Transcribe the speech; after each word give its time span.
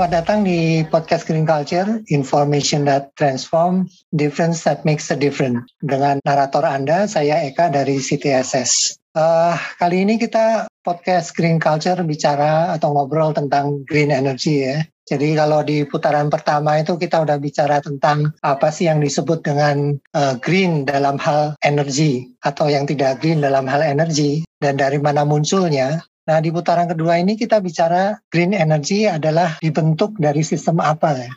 Selamat 0.00 0.24
datang 0.24 0.48
di 0.48 0.80
podcast 0.88 1.28
Green 1.28 1.44
Culture, 1.44 2.00
Information 2.08 2.88
that 2.88 3.12
Transform, 3.20 3.84
Difference 4.16 4.64
that 4.64 4.80
Makes 4.88 5.12
a 5.12 5.16
Difference. 5.20 5.68
Dengan 5.76 6.24
narator 6.24 6.64
Anda, 6.64 7.04
saya 7.04 7.44
Eka 7.44 7.68
dari 7.68 8.00
CTSS. 8.00 8.96
Uh, 9.12 9.52
kali 9.76 10.08
ini 10.08 10.16
kita 10.16 10.72
podcast 10.80 11.36
Green 11.36 11.60
Culture 11.60 12.00
bicara 12.00 12.72
atau 12.72 12.96
ngobrol 12.96 13.36
tentang 13.36 13.84
green 13.84 14.08
energy 14.08 14.64
ya. 14.64 14.80
Jadi 15.04 15.36
kalau 15.36 15.60
di 15.60 15.84
putaran 15.84 16.32
pertama 16.32 16.80
itu 16.80 16.96
kita 16.96 17.20
udah 17.20 17.36
bicara 17.36 17.84
tentang 17.84 18.32
apa 18.40 18.72
sih 18.72 18.88
yang 18.88 19.04
disebut 19.04 19.44
dengan 19.44 20.00
uh, 20.16 20.32
green 20.40 20.88
dalam 20.88 21.20
hal 21.20 21.60
energi 21.60 22.24
atau 22.40 22.72
yang 22.72 22.88
tidak 22.88 23.20
green 23.20 23.44
dalam 23.44 23.68
hal 23.68 23.84
energi 23.84 24.48
dan 24.64 24.80
dari 24.80 24.96
mana 24.96 25.28
munculnya. 25.28 26.00
Nah, 26.28 26.38
di 26.38 26.52
putaran 26.52 26.90
kedua 26.90 27.16
ini 27.16 27.38
kita 27.38 27.62
bicara 27.64 28.18
green 28.28 28.52
energy 28.52 29.08
adalah 29.08 29.56
dibentuk 29.62 30.20
dari 30.20 30.44
sistem 30.44 30.82
apa 30.84 31.10
ya. 31.16 31.32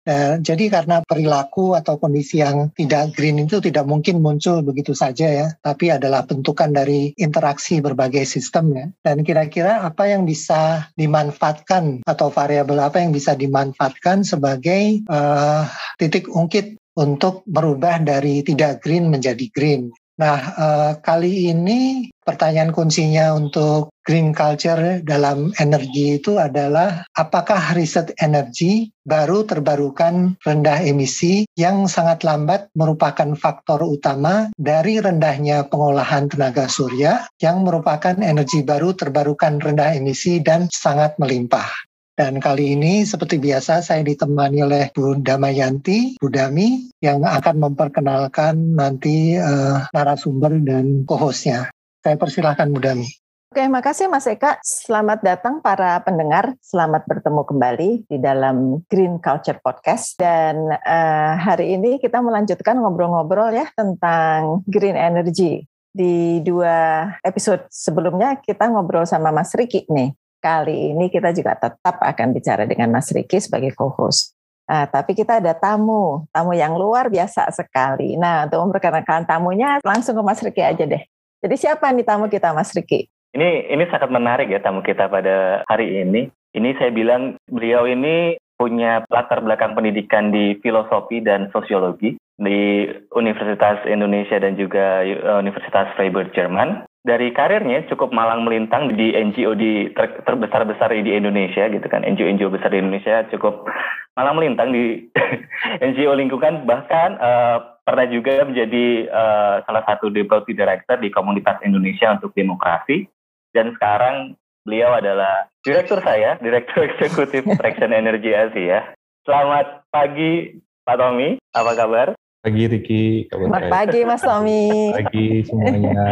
Nah, 0.00 0.40
jadi 0.40 0.72
karena 0.72 1.04
perilaku 1.04 1.76
atau 1.76 2.00
kondisi 2.00 2.40
yang 2.40 2.72
tidak 2.72 3.12
green 3.12 3.36
itu 3.44 3.60
tidak 3.60 3.84
mungkin 3.84 4.24
muncul 4.24 4.64
begitu 4.64 4.96
saja 4.96 5.28
ya, 5.28 5.46
tapi 5.60 5.92
adalah 5.92 6.24
bentukan 6.24 6.72
dari 6.72 7.12
interaksi 7.20 7.84
berbagai 7.84 8.24
sistem 8.24 8.64
ya. 8.72 8.86
Dan 9.04 9.20
kira-kira 9.20 9.84
apa 9.84 10.08
yang 10.08 10.24
bisa 10.24 10.88
dimanfaatkan 10.96 12.00
atau 12.08 12.32
variabel 12.32 12.80
apa 12.80 13.04
yang 13.04 13.12
bisa 13.12 13.36
dimanfaatkan 13.36 14.24
sebagai 14.24 15.04
uh, 15.04 15.68
titik 16.00 16.32
ungkit 16.32 16.80
untuk 16.96 17.44
merubah 17.46 18.00
dari 18.00 18.40
tidak 18.40 18.80
green 18.80 19.12
menjadi 19.12 19.46
green. 19.52 19.92
Nah, 20.20 20.40
uh, 20.60 20.92
kali 21.00 21.48
ini 21.48 22.12
pertanyaan 22.20 22.76
kuncinya 22.76 23.32
untuk 23.32 23.88
green 24.04 24.36
culture 24.36 25.00
dalam 25.00 25.48
energi 25.56 26.20
itu 26.20 26.36
adalah 26.36 27.08
apakah 27.16 27.72
riset 27.72 28.12
energi 28.20 28.92
baru 29.00 29.48
terbarukan 29.48 30.36
rendah 30.44 30.84
emisi 30.84 31.48
yang 31.56 31.88
sangat 31.88 32.20
lambat 32.20 32.68
merupakan 32.76 33.32
faktor 33.32 33.80
utama 33.80 34.52
dari 34.60 35.00
rendahnya 35.00 35.72
pengolahan 35.72 36.28
tenaga 36.28 36.68
surya 36.68 37.24
yang 37.40 37.64
merupakan 37.64 38.20
energi 38.20 38.60
baru 38.60 38.92
terbarukan 38.92 39.56
rendah 39.56 39.96
emisi 39.96 40.44
dan 40.44 40.68
sangat 40.68 41.16
melimpah. 41.16 41.89
Dan 42.20 42.36
kali 42.36 42.76
ini 42.76 43.00
seperti 43.08 43.40
biasa 43.40 43.80
saya 43.80 44.04
ditemani 44.04 44.60
oleh 44.60 44.84
Bu 44.92 45.16
Damayanti, 45.24 46.20
Bu 46.20 46.28
Dami, 46.28 46.92
yang 47.00 47.24
akan 47.24 47.56
memperkenalkan 47.64 48.76
nanti 48.76 49.40
uh, 49.40 49.88
narasumber 49.88 50.52
dan 50.60 51.08
co-hostnya. 51.08 51.72
Saya 52.04 52.20
persilahkan 52.20 52.76
Bu 52.76 52.84
Dami. 52.84 53.08
Oke, 53.56 53.64
makasih 53.72 54.12
Mas 54.12 54.28
Eka. 54.28 54.60
Selamat 54.60 55.24
datang 55.24 55.64
para 55.64 55.96
pendengar. 56.04 56.52
Selamat 56.60 57.08
bertemu 57.08 57.40
kembali 57.40 57.90
di 58.04 58.20
dalam 58.20 58.84
Green 58.92 59.16
Culture 59.16 59.56
Podcast. 59.64 60.20
Dan 60.20 60.76
uh, 60.76 61.32
hari 61.40 61.72
ini 61.72 62.04
kita 62.04 62.20
melanjutkan 62.20 62.84
ngobrol-ngobrol 62.84 63.48
ya 63.48 63.64
tentang 63.72 64.60
green 64.68 65.00
energy. 65.00 65.64
Di 65.88 66.44
dua 66.44 67.08
episode 67.24 67.64
sebelumnya 67.72 68.36
kita 68.44 68.68
ngobrol 68.68 69.08
sama 69.08 69.32
Mas 69.32 69.56
Riki 69.56 69.88
nih 69.88 70.19
Kali 70.40 70.96
ini 70.96 71.12
kita 71.12 71.36
juga 71.36 71.52
tetap 71.52 72.00
akan 72.00 72.32
bicara 72.32 72.64
dengan 72.64 72.88
Mas 72.88 73.12
Riki 73.12 73.36
sebagai 73.36 73.76
co-host. 73.76 74.32
Nah, 74.64 74.88
tapi 74.88 75.12
kita 75.12 75.36
ada 75.36 75.52
tamu, 75.52 76.24
tamu 76.32 76.56
yang 76.56 76.80
luar 76.80 77.12
biasa 77.12 77.44
sekali. 77.52 78.16
Nah, 78.16 78.48
untuk 78.48 78.72
memperkenalkan 78.72 79.28
tamunya, 79.28 79.84
langsung 79.84 80.16
ke 80.16 80.22
Mas 80.24 80.40
Riki 80.40 80.64
aja 80.64 80.88
deh. 80.88 81.02
Jadi 81.44 81.54
siapa 81.60 81.92
nih 81.92 82.08
tamu 82.08 82.32
kita, 82.32 82.56
Mas 82.56 82.72
Riki? 82.72 83.04
Ini 83.36 83.68
ini 83.68 83.84
sangat 83.92 84.08
menarik 84.08 84.48
ya 84.48 84.64
tamu 84.64 84.80
kita 84.80 85.12
pada 85.12 85.60
hari 85.68 86.00
ini. 86.02 86.32
Ini 86.56 86.74
saya 86.80 86.90
bilang 86.90 87.36
beliau 87.46 87.86
ini 87.86 88.40
punya 88.56 89.04
latar 89.08 89.44
belakang 89.44 89.76
pendidikan 89.76 90.32
di 90.34 90.58
filosofi 90.60 91.22
dan 91.24 91.48
sosiologi 91.54 92.18
di 92.40 92.88
Universitas 93.12 93.80
Indonesia 93.86 94.40
dan 94.40 94.56
juga 94.56 95.04
Universitas 95.40 95.92
Freiburg 95.96 96.32
Jerman 96.32 96.84
dari 97.00 97.32
karirnya 97.32 97.88
cukup 97.88 98.12
malang 98.12 98.44
melintang 98.44 98.92
di 98.92 99.16
NGO 99.16 99.56
di 99.56 99.88
ter, 99.96 100.20
terbesar-besar 100.20 100.92
di 100.92 101.16
Indonesia 101.16 101.64
gitu 101.72 101.86
kan. 101.88 102.04
NGO-NGO 102.04 102.52
besar 102.52 102.76
di 102.76 102.84
Indonesia 102.84 103.24
cukup 103.32 103.64
malang 104.12 104.36
melintang 104.36 104.68
di 104.68 105.08
NGO 105.88 106.12
lingkungan. 106.12 106.68
Bahkan 106.68 107.10
uh, 107.16 107.56
pernah 107.88 108.06
juga 108.12 108.44
menjadi 108.44 109.08
uh, 109.08 109.64
salah 109.64 109.84
satu 109.88 110.12
deputy 110.12 110.52
director 110.52 111.00
di 111.00 111.08
komunitas 111.08 111.56
Indonesia 111.64 112.12
untuk 112.20 112.36
demokrasi. 112.36 113.08
Dan 113.50 113.72
sekarang 113.80 114.36
beliau 114.68 115.00
adalah 115.00 115.48
direktur 115.64 116.04
saya 116.04 116.36
direktur 116.36 116.84
eksekutif 116.84 117.48
Traction 117.56 117.96
Energy 117.96 118.36
Asia. 118.36 118.92
Selamat 119.24 119.88
pagi 119.88 120.60
Pak 120.84 120.96
Tommy. 121.00 121.40
Apa 121.56 121.72
kabar 121.72 122.19
pagi 122.40 122.64
Riki. 122.66 123.04
Selamat 123.28 123.68
pagi 123.68 124.00
Mas 124.08 124.24
Tommy. 124.24 124.96
pagi 124.96 125.44
semuanya. 125.44 126.04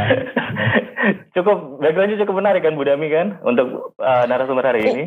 cukup 1.34 1.80
backgroundnya 1.80 2.20
cukup 2.20 2.34
menarik 2.36 2.60
kan 2.60 2.76
Bu 2.76 2.84
Dami 2.84 3.08
kan 3.08 3.40
untuk 3.48 3.96
uh, 3.96 4.24
narasumber 4.28 4.64
hari 4.64 4.80
ini. 4.84 5.04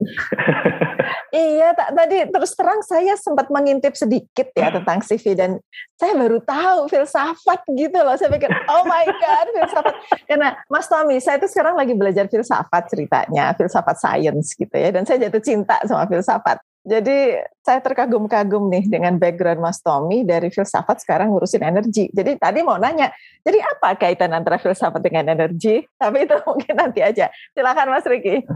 iya, 1.36 1.76
tak, 1.76 1.92
tadi 1.92 2.24
terus 2.32 2.56
terang 2.56 2.80
saya 2.80 3.20
sempat 3.20 3.52
mengintip 3.52 3.92
sedikit 3.92 4.48
ya 4.56 4.72
tentang 4.72 5.04
CV 5.04 5.36
dan 5.36 5.60
saya 6.00 6.16
baru 6.16 6.40
tahu 6.40 6.88
filsafat 6.88 7.60
gitu 7.76 7.98
loh. 8.00 8.16
Saya 8.16 8.32
pikir, 8.32 8.48
oh 8.48 8.86
my 8.86 9.04
god, 9.10 9.46
filsafat. 9.52 9.94
Karena 10.24 10.56
Mas 10.72 10.88
Tommy, 10.88 11.20
saya 11.20 11.36
itu 11.36 11.52
sekarang 11.52 11.76
lagi 11.76 11.92
belajar 11.92 12.30
filsafat 12.32 12.88
ceritanya, 12.88 13.52
filsafat 13.58 13.96
sains 14.00 14.56
gitu 14.56 14.72
ya. 14.72 14.88
Dan 14.88 15.04
saya 15.04 15.28
jatuh 15.28 15.42
cinta 15.42 15.76
sama 15.84 16.08
filsafat. 16.08 16.62
Jadi 16.90 17.38
saya 17.62 17.78
terkagum-kagum 17.78 18.66
nih 18.66 18.90
dengan 18.90 19.14
background 19.14 19.62
Mas 19.62 19.78
Tommy 19.78 20.26
dari 20.26 20.50
filsafat 20.50 21.06
sekarang 21.06 21.30
ngurusin 21.30 21.62
energi. 21.62 22.10
Jadi 22.10 22.34
tadi 22.34 22.66
mau 22.66 22.82
nanya, 22.82 23.14
jadi 23.46 23.62
apa 23.62 23.94
kaitan 23.94 24.34
antara 24.34 24.58
filsafat 24.58 24.98
dengan 24.98 25.30
energi? 25.30 25.86
Tapi 25.94 26.26
itu 26.26 26.34
mungkin 26.50 26.74
nanti 26.74 26.98
aja. 26.98 27.30
Silakan 27.54 27.94
Mas 27.94 28.02
Riki. 28.10 28.42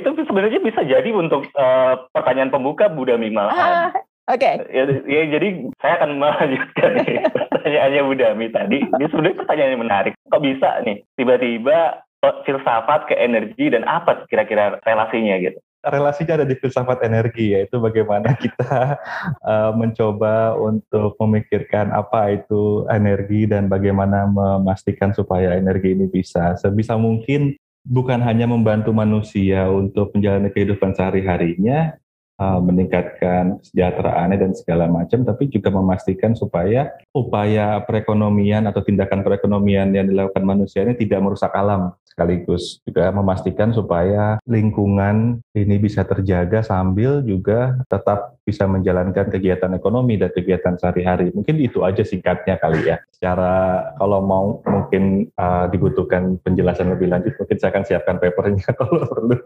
itu 0.00 0.08
sebenarnya 0.24 0.60
bisa 0.64 0.80
jadi 0.88 1.10
untuk 1.12 1.52
uh, 1.52 2.08
pertanyaan 2.16 2.48
pembuka 2.48 2.88
Bu 2.88 3.04
Dami 3.04 3.28
Ah, 3.36 3.92
Oke. 4.26 4.40
Okay. 4.40 4.54
Ya, 4.72 4.88
ya, 5.04 5.22
jadi 5.36 5.68
saya 5.84 6.00
akan 6.00 6.16
melanjutkan 6.16 6.90
nih 7.04 7.28
pertanyaannya 7.52 8.00
Bu 8.08 8.14
Dami 8.16 8.46
tadi. 8.56 8.78
Ini 8.88 9.04
sebenarnya 9.12 9.40
pertanyaan 9.44 9.72
yang 9.76 9.84
menarik. 9.84 10.12
Kok 10.32 10.40
bisa 10.40 10.80
nih 10.80 11.04
tiba-tiba 11.20 12.00
filsafat 12.48 13.06
ke 13.06 13.14
energi 13.20 13.68
dan 13.68 13.84
apa 13.84 14.24
kira-kira 14.26 14.80
relasinya 14.80 15.36
gitu? 15.44 15.60
Relasinya 15.86 16.42
ada 16.42 16.46
di 16.46 16.58
filsafat 16.58 17.06
energi 17.06 17.54
yaitu 17.54 17.78
bagaimana 17.78 18.34
kita 18.34 18.98
uh, 19.42 19.72
mencoba 19.80 20.58
untuk 20.58 21.14
memikirkan 21.22 21.94
apa 21.94 22.34
itu 22.34 22.84
energi 22.90 23.46
dan 23.46 23.70
bagaimana 23.70 24.26
memastikan 24.26 25.14
supaya 25.14 25.54
energi 25.54 25.94
ini 25.94 26.10
bisa 26.10 26.58
sebisa 26.58 26.98
mungkin 26.98 27.54
bukan 27.86 28.18
hanya 28.18 28.50
membantu 28.50 28.90
manusia 28.90 29.70
untuk 29.70 30.10
menjalani 30.10 30.50
kehidupan 30.50 30.90
sehari-harinya 30.98 31.94
uh, 32.40 32.60
meningkatkan 32.60 33.60
kesejahteraannya 33.60 34.36
dan 34.40 34.52
segala 34.56 34.86
macam, 34.88 35.24
tapi 35.24 35.48
juga 35.48 35.72
memastikan 35.72 36.36
supaya 36.36 36.92
upaya 37.12 37.80
perekonomian 37.84 38.68
atau 38.68 38.84
tindakan 38.84 39.24
perekonomian 39.24 39.92
yang 39.92 40.06
dilakukan 40.08 40.44
manusia 40.44 40.84
ini 40.84 40.96
tidak 40.96 41.20
merusak 41.24 41.52
alam 41.56 41.96
sekaligus 42.16 42.80
juga 42.88 43.12
memastikan 43.12 43.76
supaya 43.76 44.40
lingkungan 44.48 45.44
ini 45.52 45.76
bisa 45.76 46.00
terjaga 46.00 46.64
sambil 46.64 47.20
juga 47.20 47.76
tetap 47.92 48.40
bisa 48.40 48.64
menjalankan 48.64 49.28
kegiatan 49.28 49.68
ekonomi 49.76 50.16
dan 50.16 50.32
kegiatan 50.32 50.80
sehari-hari. 50.80 51.28
Mungkin 51.36 51.60
itu 51.60 51.84
aja 51.84 52.00
singkatnya 52.00 52.56
kali 52.56 52.88
ya. 52.88 52.96
Secara 53.16 53.80
kalau 53.96 54.20
mau 54.20 54.60
mungkin 54.68 55.32
uh, 55.40 55.72
dibutuhkan 55.72 56.36
penjelasan 56.44 56.92
lebih 56.92 57.08
lanjut, 57.08 57.32
mungkin 57.40 57.56
saya 57.56 57.72
akan 57.72 57.84
siapkan 57.88 58.20
papernya 58.20 58.68
kalau 58.76 59.08
perlu. 59.08 59.36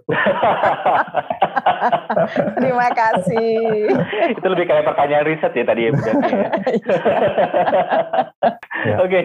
Terima 2.59 2.91
kasih. 2.91 3.87
itu 4.35 4.47
lebih 4.51 4.67
kayak 4.67 4.91
pertanyaan 4.91 5.23
riset 5.23 5.55
ya 5.55 5.63
tadi 5.63 5.87
ya. 5.87 5.91
ya. 5.95 6.15
Oke, 9.07 9.07
okay. 9.07 9.25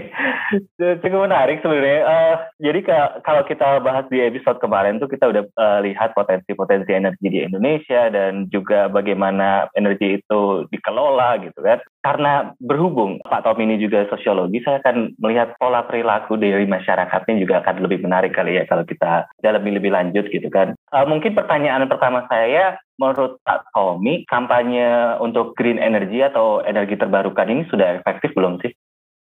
cukup 1.02 1.26
menarik 1.26 1.66
sebenarnya. 1.66 2.00
Uh, 2.06 2.36
jadi 2.62 2.80
kalau 3.26 3.42
kita 3.50 3.82
bahas 3.82 4.06
di 4.14 4.22
episode 4.22 4.62
kemarin 4.62 5.02
tuh 5.02 5.10
kita 5.10 5.26
udah 5.26 5.44
uh, 5.58 5.80
lihat 5.82 6.14
potensi-potensi 6.14 6.94
energi 6.94 7.28
di 7.34 7.40
Indonesia 7.50 8.14
dan 8.14 8.46
juga 8.54 8.94
bagaimana 8.94 9.74
energi 9.74 10.22
itu 10.22 10.70
dikelola 10.70 11.42
gitu 11.42 11.60
kan. 11.66 11.82
Karena 12.06 12.54
berhubung 12.62 13.18
Pak 13.26 13.42
Tom 13.42 13.58
ini 13.58 13.82
juga 13.82 14.06
sosiologi, 14.14 14.62
saya 14.62 14.78
akan 14.78 15.18
melihat 15.18 15.58
pola 15.58 15.82
perilaku 15.90 16.38
dari 16.38 16.70
masyarakatnya 16.70 17.42
juga 17.42 17.66
akan 17.66 17.82
lebih 17.82 18.06
menarik 18.06 18.38
kali 18.38 18.62
ya 18.62 18.70
kalau 18.70 18.86
kita 18.86 19.26
dalam 19.42 19.66
lebih 19.66 19.90
lanjut 19.90 20.30
gitu 20.30 20.46
kan. 20.54 20.78
Uh, 20.94 21.10
mungkin 21.10 21.34
pertanyaan 21.34 21.90
pertama 21.90 22.30
saya, 22.30 22.78
menurut 23.02 23.42
Pak 23.42 23.74
Tommy, 23.74 24.22
kampanye 24.30 25.18
untuk 25.18 25.58
green 25.58 25.82
energy 25.82 26.22
atau 26.22 26.62
energi 26.62 26.94
terbarukan 26.94 27.50
ini 27.50 27.66
sudah 27.74 27.98
efektif 27.98 28.38
belum 28.38 28.62
sih? 28.62 28.70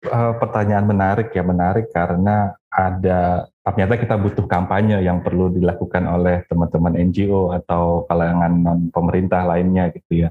uh, 0.09 0.33
pertanyaan 0.41 0.89
menarik 0.89 1.29
ya, 1.35 1.45
menarik 1.45 1.93
karena 1.93 2.57
ada 2.71 3.51
ternyata 3.61 3.99
kita 3.99 4.15
butuh 4.17 4.47
kampanye 4.47 5.03
yang 5.03 5.21
perlu 5.21 5.51
dilakukan 5.53 6.07
oleh 6.07 6.47
teman-teman 6.47 6.97
NGO 7.11 7.53
atau 7.53 8.07
kalangan 8.07 8.53
non 8.63 8.81
pemerintah 8.89 9.45
lainnya 9.45 9.93
gitu 9.93 10.27
ya. 10.27 10.29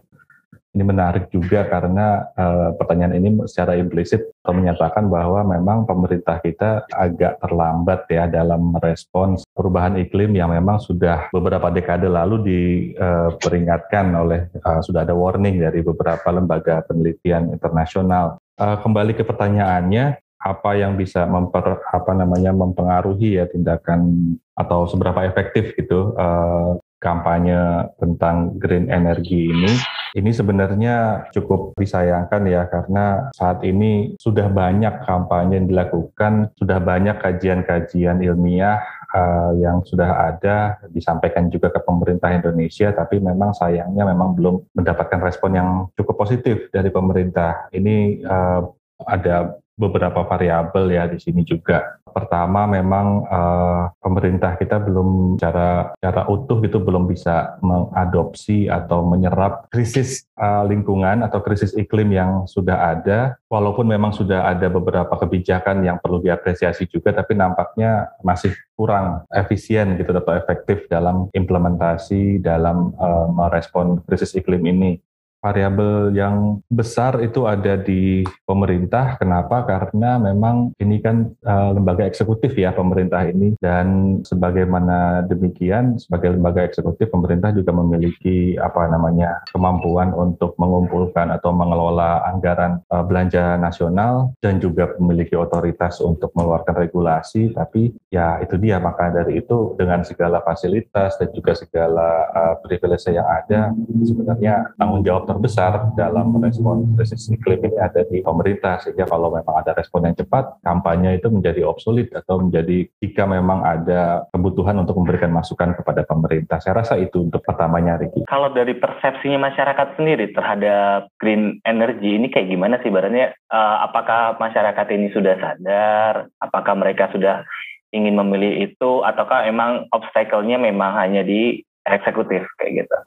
Ini 0.69 0.85
menarik 0.85 1.33
juga 1.33 1.65
karena 1.65 2.29
uh, 2.37 2.77
pertanyaan 2.77 3.17
ini 3.17 3.41
secara 3.49 3.73
implisit 3.73 4.21
menyatakan 4.45 5.09
bahwa 5.09 5.41
memang 5.41 5.89
pemerintah 5.89 6.37
kita 6.37 6.85
agak 6.93 7.41
terlambat 7.41 8.05
ya 8.05 8.29
dalam 8.29 8.77
merespons 8.77 9.41
perubahan 9.49 9.97
iklim 9.97 10.29
yang 10.37 10.53
memang 10.53 10.77
sudah 10.77 11.33
beberapa 11.33 11.73
dekade 11.73 12.05
lalu 12.05 12.45
diperingatkan 12.45 14.13
uh, 14.13 14.21
oleh 14.21 14.41
uh, 14.61 14.77
sudah 14.85 15.01
ada 15.01 15.17
warning 15.17 15.57
dari 15.57 15.81
beberapa 15.81 16.29
lembaga 16.29 16.85
penelitian 16.85 17.49
internasional. 17.49 18.37
Uh, 18.61 18.77
kembali 18.77 19.17
ke 19.17 19.25
pertanyaannya, 19.25 20.21
apa 20.39 20.71
yang 20.77 20.95
bisa 20.95 21.27
memper 21.27 21.83
apa 21.91 22.15
namanya 22.15 22.55
mempengaruhi 22.55 23.41
ya 23.41 23.49
tindakan 23.49 24.33
atau 24.55 24.87
seberapa 24.87 25.27
efektif 25.27 25.75
gitu 25.75 26.15
uh, 26.15 26.79
kampanye 27.03 27.87
tentang 27.99 28.55
green 28.59 28.87
energy 28.91 29.51
ini, 29.51 29.71
ini 30.17 30.31
sebenarnya 30.33 31.27
cukup 31.29 31.77
disayangkan 31.77 32.41
ya 32.49 32.65
karena 32.65 33.29
saat 33.35 33.61
ini 33.61 34.17
sudah 34.17 34.49
banyak 34.49 35.05
kampanye 35.05 35.61
yang 35.61 35.67
dilakukan, 35.69 36.49
sudah 36.57 36.81
banyak 36.81 37.21
kajian-kajian 37.21 38.23
ilmiah 38.25 38.81
uh, 39.13 39.53
yang 39.57 39.85
sudah 39.85 40.33
ada 40.33 40.81
disampaikan 40.89 41.49
juga 41.53 41.69
ke 41.69 41.79
pemerintah 41.85 42.33
Indonesia, 42.33 42.89
tapi 42.93 43.21
memang 43.21 43.53
sayangnya 43.53 44.05
memang 44.09 44.33
belum 44.33 44.55
mendapatkan 44.73 45.19
respon 45.21 45.51
yang 45.57 45.69
cukup 45.93 46.25
positif 46.25 46.73
dari 46.73 46.89
pemerintah. 46.89 47.69
Ini 47.69 48.25
uh, 48.25 48.61
ada 49.05 49.57
beberapa 49.79 50.27
variabel 50.27 50.91
ya 50.91 51.07
di 51.07 51.15
sini 51.23 51.47
juga. 51.47 51.98
Pertama 52.11 52.65
memang 52.65 53.23
uh, 53.25 53.93
pemerintah 54.01 54.57
kita 54.57 54.81
belum 54.81 55.37
cara 55.37 55.93
cara 55.97 56.25
utuh 56.27 56.59
itu 56.65 56.77
belum 56.81 57.05
bisa 57.09 57.57
mengadopsi 57.61 58.67
atau 58.67 59.05
menyerap 59.05 59.69
krisis 59.69 60.27
uh, 60.37 60.65
lingkungan 60.67 61.25
atau 61.25 61.39
krisis 61.39 61.73
iklim 61.77 62.13
yang 62.13 62.45
sudah 62.49 62.97
ada. 62.97 63.37
Walaupun 63.49 63.89
memang 63.89 64.13
sudah 64.13 64.45
ada 64.45 64.69
beberapa 64.69 65.15
kebijakan 65.17 65.81
yang 65.81 65.97
perlu 65.97 66.21
diapresiasi 66.21 66.85
juga, 66.85 67.09
tapi 67.15 67.33
nampaknya 67.33 68.13
masih 68.21 68.53
kurang 68.77 69.27
efisien 69.33 69.99
gitu 69.99 70.15
atau 70.15 70.37
efektif 70.37 70.87
dalam 70.87 71.27
implementasi 71.35 72.39
dalam 72.39 72.95
uh, 72.95 73.27
merespon 73.27 73.99
krisis 74.07 74.31
iklim 74.37 74.63
ini 74.63 75.01
variabel 75.39 76.11
yang 76.11 76.59
besar 76.67 77.23
itu 77.23 77.47
ada 77.47 77.79
di 77.79 78.27
pemerintah. 78.43 79.15
Kenapa? 79.15 79.63
Karena 79.63 80.19
memang 80.19 80.75
ini 80.83 80.99
kan 80.99 81.31
uh, 81.47 81.71
lembaga 81.71 82.03
eksekutif 82.03 82.53
ya 82.59 82.75
pemerintah 82.75 83.23
ini 83.27 83.55
dan 83.63 84.19
sebagaimana 84.27 85.23
demikian 85.25 85.95
sebagai 85.95 86.35
lembaga 86.35 86.67
eksekutif 86.67 87.07
pemerintah 87.07 87.55
juga 87.55 87.71
memiliki 87.71 88.59
apa 88.59 88.91
namanya 88.91 89.39
kemampuan 89.55 90.11
untuk 90.11 90.59
mengumpulkan 90.59 91.31
atau 91.31 91.55
mengelola 91.55 92.27
anggaran 92.27 92.83
uh, 92.91 93.03
belanja 93.03 93.55
nasional 93.55 94.35
dan 94.43 94.59
juga 94.59 94.91
memiliki 94.99 95.39
otoritas 95.39 96.03
untuk 96.03 96.35
mengeluarkan 96.35 96.75
regulasi. 96.75 97.55
Tapi 97.55 97.95
ya 98.11 98.43
itu 98.43 98.59
dia 98.59 98.77
maka 98.83 99.07
dari 99.07 99.39
itu 99.39 99.73
dengan 99.79 100.03
segala 100.03 100.43
fasilitas 100.43 101.15
dan 101.15 101.31
juga 101.31 101.55
segala 101.55 102.27
uh, 102.35 102.55
privilege 102.59 103.07
yang 103.07 103.25
ada 103.25 103.71
sebenarnya 104.03 104.75
tanggung 104.75 105.01
jawab 105.01 105.28
terbesar 105.29 105.93
dalam 105.93 106.33
merespon 106.33 106.97
krisis 106.97 107.29
iklim 107.29 107.61
ini 107.61 107.77
ada 107.77 108.01
di 108.09 108.25
pemerintah. 108.25 108.81
Sehingga 108.81 109.05
kalau 109.05 109.29
memang 109.29 109.61
ada 109.61 109.77
respon 109.77 110.09
yang 110.09 110.17
cepat 110.17 110.57
kampanye 110.65 111.21
itu 111.21 111.29
menjadi 111.29 111.61
obsolet 111.69 112.09
atau 112.09 112.41
menjadi 112.41 112.89
jika 112.97 113.29
memang 113.29 113.61
ada 113.61 114.25
kebutuhan 114.33 114.81
untuk 114.81 114.97
memberikan 114.97 115.29
masukan 115.29 115.77
kepada 115.77 116.01
pemerintah. 116.01 116.57
Saya 116.57 116.81
rasa 116.81 116.97
itu 116.97 117.29
untuk 117.29 117.45
pertamanya 117.45 118.01
Riki. 118.01 118.25
Kalau 118.25 118.49
dari 118.49 118.73
persepsinya 118.73 119.37
masyarakat 119.37 119.93
sendiri 119.93 120.33
terhadap 120.33 121.13
green 121.21 121.61
energy 121.69 122.17
ini 122.17 122.33
kayak 122.33 122.49
gimana 122.49 122.81
sih 122.81 122.89
barannya 122.89 123.37
uh, 123.53 123.85
apakah 123.85 124.41
masyarakat 124.41 124.87
ini 124.97 125.13
sudah 125.13 125.37
sadar? 125.37 126.25
Apakah 126.41 126.73
mereka 126.73 127.13
sudah 127.13 127.45
ingin 127.93 128.17
memilih 128.17 128.65
itu? 128.71 129.05
Ataukah 129.05 129.45
emang 129.45 129.85
obstacle-nya 129.93 130.57
memang 130.57 130.97
hanya 130.97 131.21
di 131.21 131.61
eksekutif 131.85 132.45
kayak 132.57 132.85
gitu? 132.85 132.97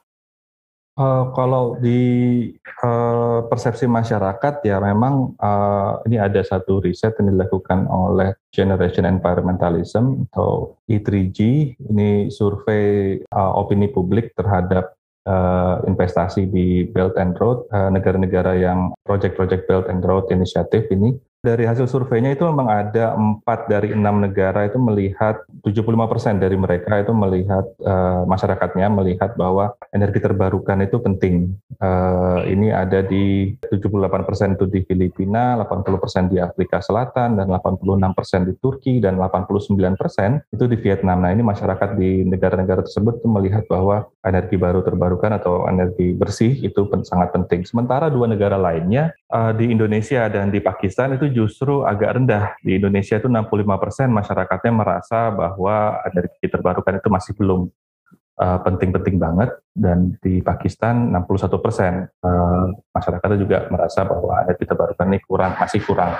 Uh, 0.93 1.33
kalau 1.33 1.81
di 1.81 2.53
uh, 2.85 3.41
persepsi 3.49 3.89
masyarakat 3.89 4.61
ya 4.61 4.77
memang 4.77 5.33
uh, 5.41 5.97
ini 6.05 6.21
ada 6.21 6.45
satu 6.45 6.85
riset 6.85 7.17
yang 7.17 7.33
dilakukan 7.33 7.89
oleh 7.89 8.37
Generation 8.53 9.09
Environmentalism 9.09 10.29
atau 10.29 10.77
E3G 10.85 11.39
ini 11.89 12.29
survei 12.29 13.17
uh, 13.25 13.51
opini 13.57 13.89
publik 13.89 14.37
terhadap 14.37 14.93
uh, 15.25 15.81
investasi 15.89 16.45
di 16.53 16.85
Belt 16.85 17.17
and 17.17 17.41
Road 17.41 17.65
negara-negara 17.73 18.53
uh, 18.53 18.61
yang 18.61 18.79
project-project 19.01 19.65
Belt 19.65 19.89
and 19.89 20.05
Road 20.05 20.29
Initiative 20.29 20.85
ini 20.93 21.17
dari 21.43 21.67
hasil 21.67 21.91
surveinya 21.91 22.31
itu 22.31 22.47
memang 22.47 22.71
ada 22.71 23.19
empat 23.19 23.67
dari 23.67 23.91
enam 23.91 24.23
negara 24.23 24.63
itu 24.63 24.79
melihat 24.79 25.43
75 25.67 25.83
persen 26.07 26.39
dari 26.39 26.55
mereka 26.55 27.03
itu 27.03 27.11
melihat 27.11 27.67
uh, 27.83 28.23
masyarakatnya 28.23 28.87
melihat 28.87 29.35
bahwa 29.35 29.75
energi 29.91 30.23
terbarukan 30.23 30.79
itu 30.87 31.03
penting. 31.03 31.51
Uh, 31.83 32.47
ini 32.47 32.71
ada 32.71 33.03
di 33.03 33.59
78 33.59 34.23
persen 34.23 34.55
itu 34.55 34.71
di 34.71 34.87
Filipina, 34.87 35.59
80 35.59 35.99
persen 35.99 36.23
di 36.31 36.39
Afrika 36.39 36.79
Selatan, 36.79 37.35
dan 37.35 37.51
86 37.51 37.83
persen 38.15 38.47
di 38.47 38.55
Turki, 38.55 39.03
dan 39.03 39.19
89 39.19 39.99
persen 39.99 40.39
itu 40.47 40.63
di 40.63 40.79
Vietnam. 40.79 41.27
Nah 41.27 41.35
ini 41.35 41.43
masyarakat 41.43 41.99
di 41.99 42.23
negara-negara 42.23 42.87
tersebut 42.87 43.19
itu 43.19 43.27
melihat 43.27 43.67
bahwa 43.67 44.07
energi 44.23 44.55
baru 44.55 44.79
terbarukan 44.79 45.35
atau 45.35 45.67
energi 45.67 46.15
bersih 46.15 46.55
itu 46.63 46.87
sangat 47.03 47.35
penting. 47.35 47.67
Sementara 47.67 48.07
dua 48.07 48.31
negara 48.31 48.55
lainnya 48.55 49.11
uh, 49.27 49.51
di 49.51 49.67
Indonesia 49.67 50.31
dan 50.31 50.47
di 50.47 50.63
Pakistan 50.63 51.19
itu 51.19 51.32
justru 51.33 51.83
agak 51.83 52.21
rendah. 52.21 52.53
Di 52.61 52.77
Indonesia 52.77 53.17
itu 53.17 53.25
65 53.25 53.81
persen 53.81 54.07
masyarakatnya 54.13 54.71
merasa 54.71 55.33
bahwa 55.33 55.99
energi 56.05 56.45
terbarukan 56.45 57.01
itu 57.01 57.09
masih 57.09 57.33
belum 57.33 57.67
uh, 58.39 58.59
penting-penting 58.61 59.17
banget 59.21 59.49
dan 59.73 60.17
di 60.21 60.41
Pakistan 60.41 61.09
61 61.13 61.65
persen 61.65 61.93
uh, 62.25 62.65
masyarakatnya 62.93 63.37
juga 63.41 63.57
merasa 63.69 64.05
bahwa 64.05 64.41
energi 64.45 64.65
terbarukan 64.65 65.07
ini 65.09 65.19
kurang 65.25 65.57
masih 65.57 65.81
kurang 65.81 66.13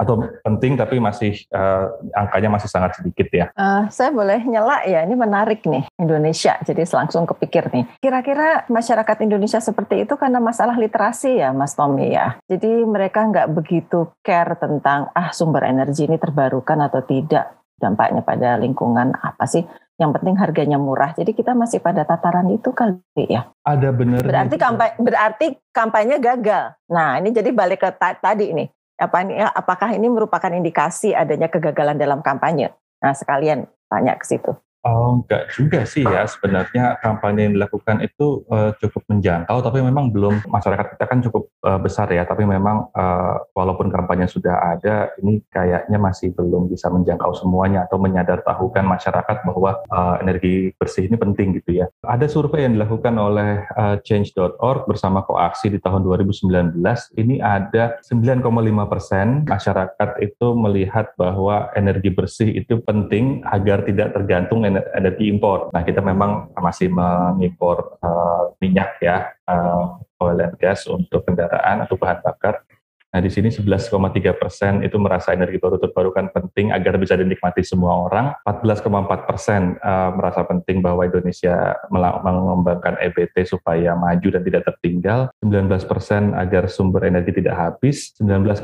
atau 0.00 0.24
penting 0.40 0.80
tapi 0.80 0.96
masih 0.96 1.36
uh, 1.52 1.92
angkanya 2.16 2.48
masih 2.48 2.72
sangat 2.72 2.96
sedikit 2.96 3.28
ya. 3.28 3.52
Uh, 3.52 3.84
saya 3.92 4.08
boleh 4.08 4.40
nyela 4.48 4.80
ya, 4.88 5.04
ini 5.04 5.12
menarik 5.12 5.60
nih 5.68 5.84
Indonesia. 6.00 6.56
Jadi 6.64 6.88
langsung 6.88 7.28
kepikir 7.28 7.68
nih. 7.68 7.84
Kira-kira 8.00 8.64
masyarakat 8.72 9.16
Indonesia 9.20 9.60
seperti 9.60 10.08
itu 10.08 10.16
karena 10.16 10.40
masalah 10.40 10.80
literasi 10.80 11.44
ya, 11.44 11.52
Mas 11.52 11.76
Tommy 11.76 12.16
ya. 12.16 12.40
Jadi 12.48 12.88
mereka 12.88 13.28
nggak 13.28 13.52
begitu 13.52 14.08
care 14.24 14.56
tentang 14.56 15.12
ah 15.12 15.28
sumber 15.36 15.68
energi 15.68 16.08
ini 16.08 16.16
terbarukan 16.16 16.80
atau 16.80 17.04
tidak, 17.04 17.60
dampaknya 17.76 18.24
pada 18.24 18.56
lingkungan 18.56 19.12
apa 19.20 19.44
sih? 19.44 19.68
Yang 20.00 20.16
penting 20.16 20.40
harganya 20.40 20.80
murah. 20.80 21.12
Jadi 21.12 21.36
kita 21.36 21.52
masih 21.52 21.84
pada 21.84 22.08
tataran 22.08 22.48
itu 22.48 22.72
kali 22.72 22.96
ya. 23.28 23.52
Ada 23.68 23.92
benar. 23.92 24.24
Berarti 24.24 24.56
kampanye 24.56 24.96
berarti 24.96 25.46
kampanye 25.76 26.16
gagal. 26.16 26.72
Nah, 26.88 27.20
ini 27.20 27.36
jadi 27.36 27.52
balik 27.52 27.84
ke 27.84 27.92
tadi 28.00 28.48
ini 28.48 28.64
apa 29.00 29.24
ini 29.24 29.40
apakah 29.40 29.96
ini 29.96 30.12
merupakan 30.12 30.52
indikasi 30.52 31.16
adanya 31.16 31.48
kegagalan 31.48 31.96
dalam 31.96 32.20
kampanye? 32.20 32.76
Nah, 33.00 33.16
sekalian 33.16 33.64
tanya 33.88 34.20
ke 34.20 34.28
situ. 34.28 34.52
Oh, 34.80 35.20
enggak 35.20 35.52
juga 35.52 35.84
sih 35.84 36.00
ya. 36.00 36.24
Sebenarnya 36.24 36.96
kampanye 37.04 37.52
yang 37.52 37.54
dilakukan 37.60 38.00
itu 38.00 38.48
uh, 38.48 38.72
cukup 38.80 39.04
menjangkau, 39.12 39.60
tapi 39.60 39.84
memang 39.84 40.08
belum 40.08 40.48
masyarakat 40.48 40.96
kita 40.96 41.04
kan 41.04 41.20
cukup 41.20 41.52
uh, 41.68 41.76
besar 41.76 42.08
ya. 42.08 42.24
Tapi 42.24 42.48
memang 42.48 42.88
uh, 42.96 43.44
walaupun 43.52 43.92
kampanye 43.92 44.24
sudah 44.24 44.56
ada, 44.72 45.12
ini 45.20 45.44
kayaknya 45.52 46.00
masih 46.00 46.32
belum 46.32 46.72
bisa 46.72 46.88
menjangkau 46.88 47.36
semuanya 47.36 47.84
atau 47.84 48.00
menyadartahukan 48.00 48.84
masyarakat 48.88 49.36
bahwa 49.44 49.84
uh, 49.92 50.16
energi 50.24 50.72
bersih 50.80 51.12
ini 51.12 51.20
penting 51.20 51.60
gitu 51.60 51.84
ya. 51.84 51.86
Ada 52.00 52.24
survei 52.32 52.64
yang 52.64 52.80
dilakukan 52.80 53.20
oleh 53.20 53.68
uh, 53.76 54.00
Change.org 54.00 54.88
bersama 54.88 55.20
Koaksi 55.28 55.68
di 55.68 55.76
tahun 55.76 56.08
2019. 56.08 56.80
Ini 57.20 57.36
ada 57.44 58.00
9,5 58.00 58.48
persen 58.88 59.44
masyarakat 59.44 60.10
itu 60.24 60.46
melihat 60.56 61.12
bahwa 61.20 61.68
energi 61.76 62.08
bersih 62.08 62.48
itu 62.64 62.80
penting 62.80 63.44
agar 63.44 63.84
tidak 63.84 64.16
tergantung 64.16 64.69
energi 64.76 65.26
impor. 65.32 65.72
Nah, 65.74 65.82
kita 65.82 66.04
memang 66.04 66.54
masih 66.54 66.92
mengimpor 66.92 67.98
uh, 68.04 68.54
minyak 68.62 69.00
ya, 69.02 69.32
uh, 69.48 69.98
oil 70.20 70.38
and 70.38 70.56
gas 70.60 70.84
untuk 70.86 71.24
kendaraan 71.24 71.82
atau 71.82 71.96
bahan 71.96 72.20
bakar 72.20 72.62
Nah, 73.10 73.18
di 73.18 73.30
sini 73.30 73.50
11,3 73.50 73.90
persen 74.38 74.86
itu 74.86 74.94
merasa 75.02 75.34
energi 75.34 75.58
baru 75.58 75.82
terbarukan 75.82 76.30
penting 76.30 76.70
agar 76.70 76.94
bisa 76.94 77.18
dinikmati 77.18 77.66
semua 77.66 78.06
orang. 78.06 78.38
14,4 78.46 79.26
persen 79.26 79.74
uh, 79.82 80.14
merasa 80.14 80.46
penting 80.46 80.78
bahwa 80.78 81.02
Indonesia 81.02 81.74
mengembangkan 81.90 83.02
EBT 83.02 83.50
supaya 83.50 83.98
maju 83.98 84.28
dan 84.30 84.42
tidak 84.46 84.62
tertinggal. 84.62 85.34
19 85.42 85.66
persen 85.90 86.38
agar 86.38 86.70
sumber 86.70 87.10
energi 87.10 87.34
tidak 87.34 87.58
habis. 87.58 88.14
19,8 88.22 88.62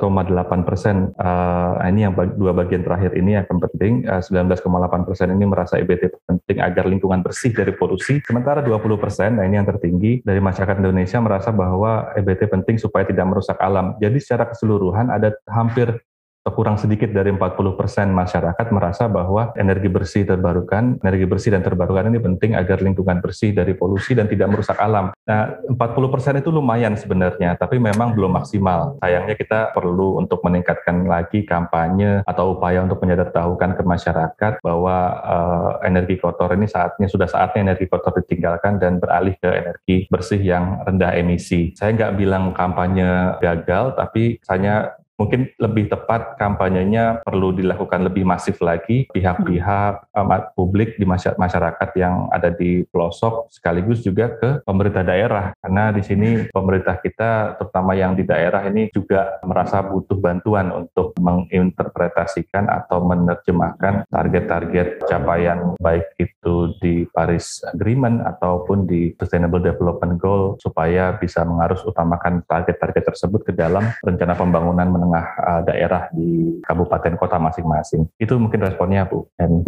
persen, 0.62 1.10
uh, 1.18 1.82
ini 1.90 2.06
yang 2.06 2.14
dua 2.14 2.54
bagian 2.54 2.86
terakhir 2.86 3.18
ini 3.18 3.34
akan 3.42 3.58
penting. 3.58 4.06
Uh, 4.06 4.22
19,8 4.22 4.62
persen 5.02 5.34
ini 5.34 5.42
merasa 5.42 5.74
EBT 5.82 6.22
penting 6.22 6.62
agar 6.62 6.86
lingkungan 6.86 7.18
bersih 7.26 7.50
dari 7.50 7.74
polusi. 7.74 8.22
Sementara 8.22 8.62
20 8.62 8.78
persen, 8.94 9.42
nah 9.42 9.44
ini 9.48 9.58
yang 9.58 9.66
tertinggi 9.66 10.22
dari 10.22 10.38
masyarakat 10.38 10.78
Indonesia 10.78 11.18
merasa 11.18 11.50
bahwa 11.50 12.14
EBT 12.14 12.46
penting 12.46 12.76
supaya 12.78 13.02
tidak 13.02 13.26
merusak 13.26 13.58
alam. 13.58 13.98
Jadi 13.98 14.22
secara 14.22 14.35
keseluruhan 14.44 15.08
ada 15.08 15.32
hampir 15.48 15.96
kurang 16.54 16.78
sedikit 16.78 17.10
dari 17.10 17.34
40% 17.34 18.10
masyarakat 18.10 18.66
merasa 18.70 19.06
bahwa 19.10 19.50
energi 19.58 19.88
bersih 19.90 20.22
terbarukan, 20.26 21.00
energi 21.02 21.26
bersih 21.26 21.50
dan 21.54 21.62
terbarukan 21.62 22.10
ini 22.10 22.18
penting 22.22 22.54
agar 22.54 22.82
lingkungan 22.82 23.18
bersih 23.22 23.54
dari 23.54 23.74
polusi 23.74 24.14
dan 24.14 24.30
tidak 24.30 24.52
merusak 24.52 24.78
alam. 24.78 25.10
Nah, 25.26 25.58
40% 25.70 26.42
itu 26.42 26.50
lumayan 26.54 26.94
sebenarnya, 26.94 27.58
tapi 27.58 27.78
memang 27.78 28.14
belum 28.14 28.38
maksimal. 28.38 28.98
Sayangnya 29.02 29.34
kita 29.34 29.74
perlu 29.74 30.20
untuk 30.20 30.42
meningkatkan 30.46 31.06
lagi 31.06 31.42
kampanye 31.46 32.22
atau 32.26 32.58
upaya 32.58 32.82
untuk 32.82 33.02
menyadartahukan 33.02 33.78
ke 33.78 33.82
masyarakat 33.82 34.52
bahwa 34.60 34.96
uh, 35.22 35.70
energi 35.86 36.18
kotor 36.18 36.54
ini 36.54 36.66
saatnya 36.66 37.06
sudah 37.06 37.30
saatnya 37.30 37.72
energi 37.72 37.86
kotor 37.86 38.12
ditinggalkan 38.22 38.78
dan 38.82 38.98
beralih 38.98 39.34
ke 39.38 39.48
energi 39.48 39.96
bersih 40.10 40.40
yang 40.40 40.82
rendah 40.82 41.14
emisi. 41.14 41.72
Saya 41.74 41.94
nggak 41.94 42.14
bilang 42.18 42.54
kampanye 42.54 43.38
gagal, 43.40 43.94
tapi 43.96 44.38
saya 44.42 44.96
mungkin 45.16 45.48
lebih 45.56 45.88
tepat 45.88 46.36
kampanyenya 46.36 47.24
perlu 47.24 47.52
dilakukan 47.56 48.04
lebih 48.06 48.28
masif 48.28 48.60
lagi. 48.60 49.08
Pihak-pihak 49.10 50.12
um, 50.12 50.30
publik 50.52 51.00
di 51.00 51.04
masyarakat 51.08 51.88
yang 51.96 52.28
ada 52.30 52.52
di 52.52 52.84
pelosok 52.88 53.48
sekaligus 53.50 54.04
juga 54.04 54.36
ke 54.36 54.60
pemerintah 54.62 55.02
daerah. 55.02 55.56
Karena 55.58 55.90
di 55.90 56.02
sini 56.04 56.48
pemerintah 56.52 57.00
kita 57.00 57.56
terutama 57.56 57.96
yang 57.96 58.12
di 58.12 58.24
daerah 58.28 58.62
ini 58.68 58.92
juga 58.92 59.40
merasa 59.42 59.80
butuh 59.80 60.20
bantuan 60.20 60.68
untuk 60.70 61.16
menginterpretasikan 61.16 62.68
atau 62.68 63.02
menerjemahkan 63.04 64.04
target-target 64.12 65.08
capaian 65.08 65.74
baik 65.80 66.06
itu 66.20 66.76
di 66.80 67.08
Paris 67.08 67.64
Agreement 67.72 68.22
ataupun 68.24 68.84
di 68.84 69.16
Sustainable 69.16 69.64
Development 69.64 70.14
Goal 70.20 70.60
supaya 70.60 71.16
bisa 71.16 71.42
mengarus 71.48 71.82
utamakan 71.88 72.44
target-target 72.44 73.04
tersebut 73.14 73.40
ke 73.48 73.52
dalam 73.56 73.88
rencana 74.04 74.36
pembangunan 74.36 74.88
menengah 74.90 75.05
uh, 75.14 75.62
daerah 75.66 76.08
di 76.10 76.58
kabupaten 76.64 77.14
kota 77.20 77.36
masing-masing. 77.38 78.08
Itu 78.18 78.40
mungkin 78.40 78.64
responnya 78.64 79.06
Bu. 79.06 79.26
Dan... 79.36 79.62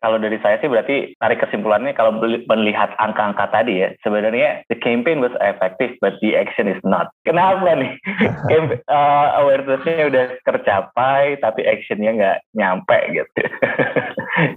Kalau 0.00 0.16
dari 0.16 0.38
saya 0.40 0.56
sih 0.62 0.70
berarti 0.70 1.12
tarik 1.20 1.42
kesimpulannya 1.44 1.92
kalau 1.92 2.16
melihat 2.22 2.94
angka-angka 2.96 3.52
tadi 3.52 3.84
ya, 3.84 3.88
sebenarnya 4.00 4.64
the 4.72 4.78
campaign 4.78 5.20
was 5.20 5.34
effective 5.44 5.92
but 6.00 6.16
the 6.24 6.38
action 6.38 6.70
is 6.70 6.80
not. 6.86 7.12
Kenapa 7.26 7.76
nih? 7.76 7.92
uh, 8.88 9.28
awareness-nya 9.44 10.08
udah 10.08 10.24
tercapai 10.46 11.36
tapi 11.40 11.66
actionnya 11.68 12.10
nggak 12.16 12.38
nyampe 12.56 12.98
gitu. 13.12 13.40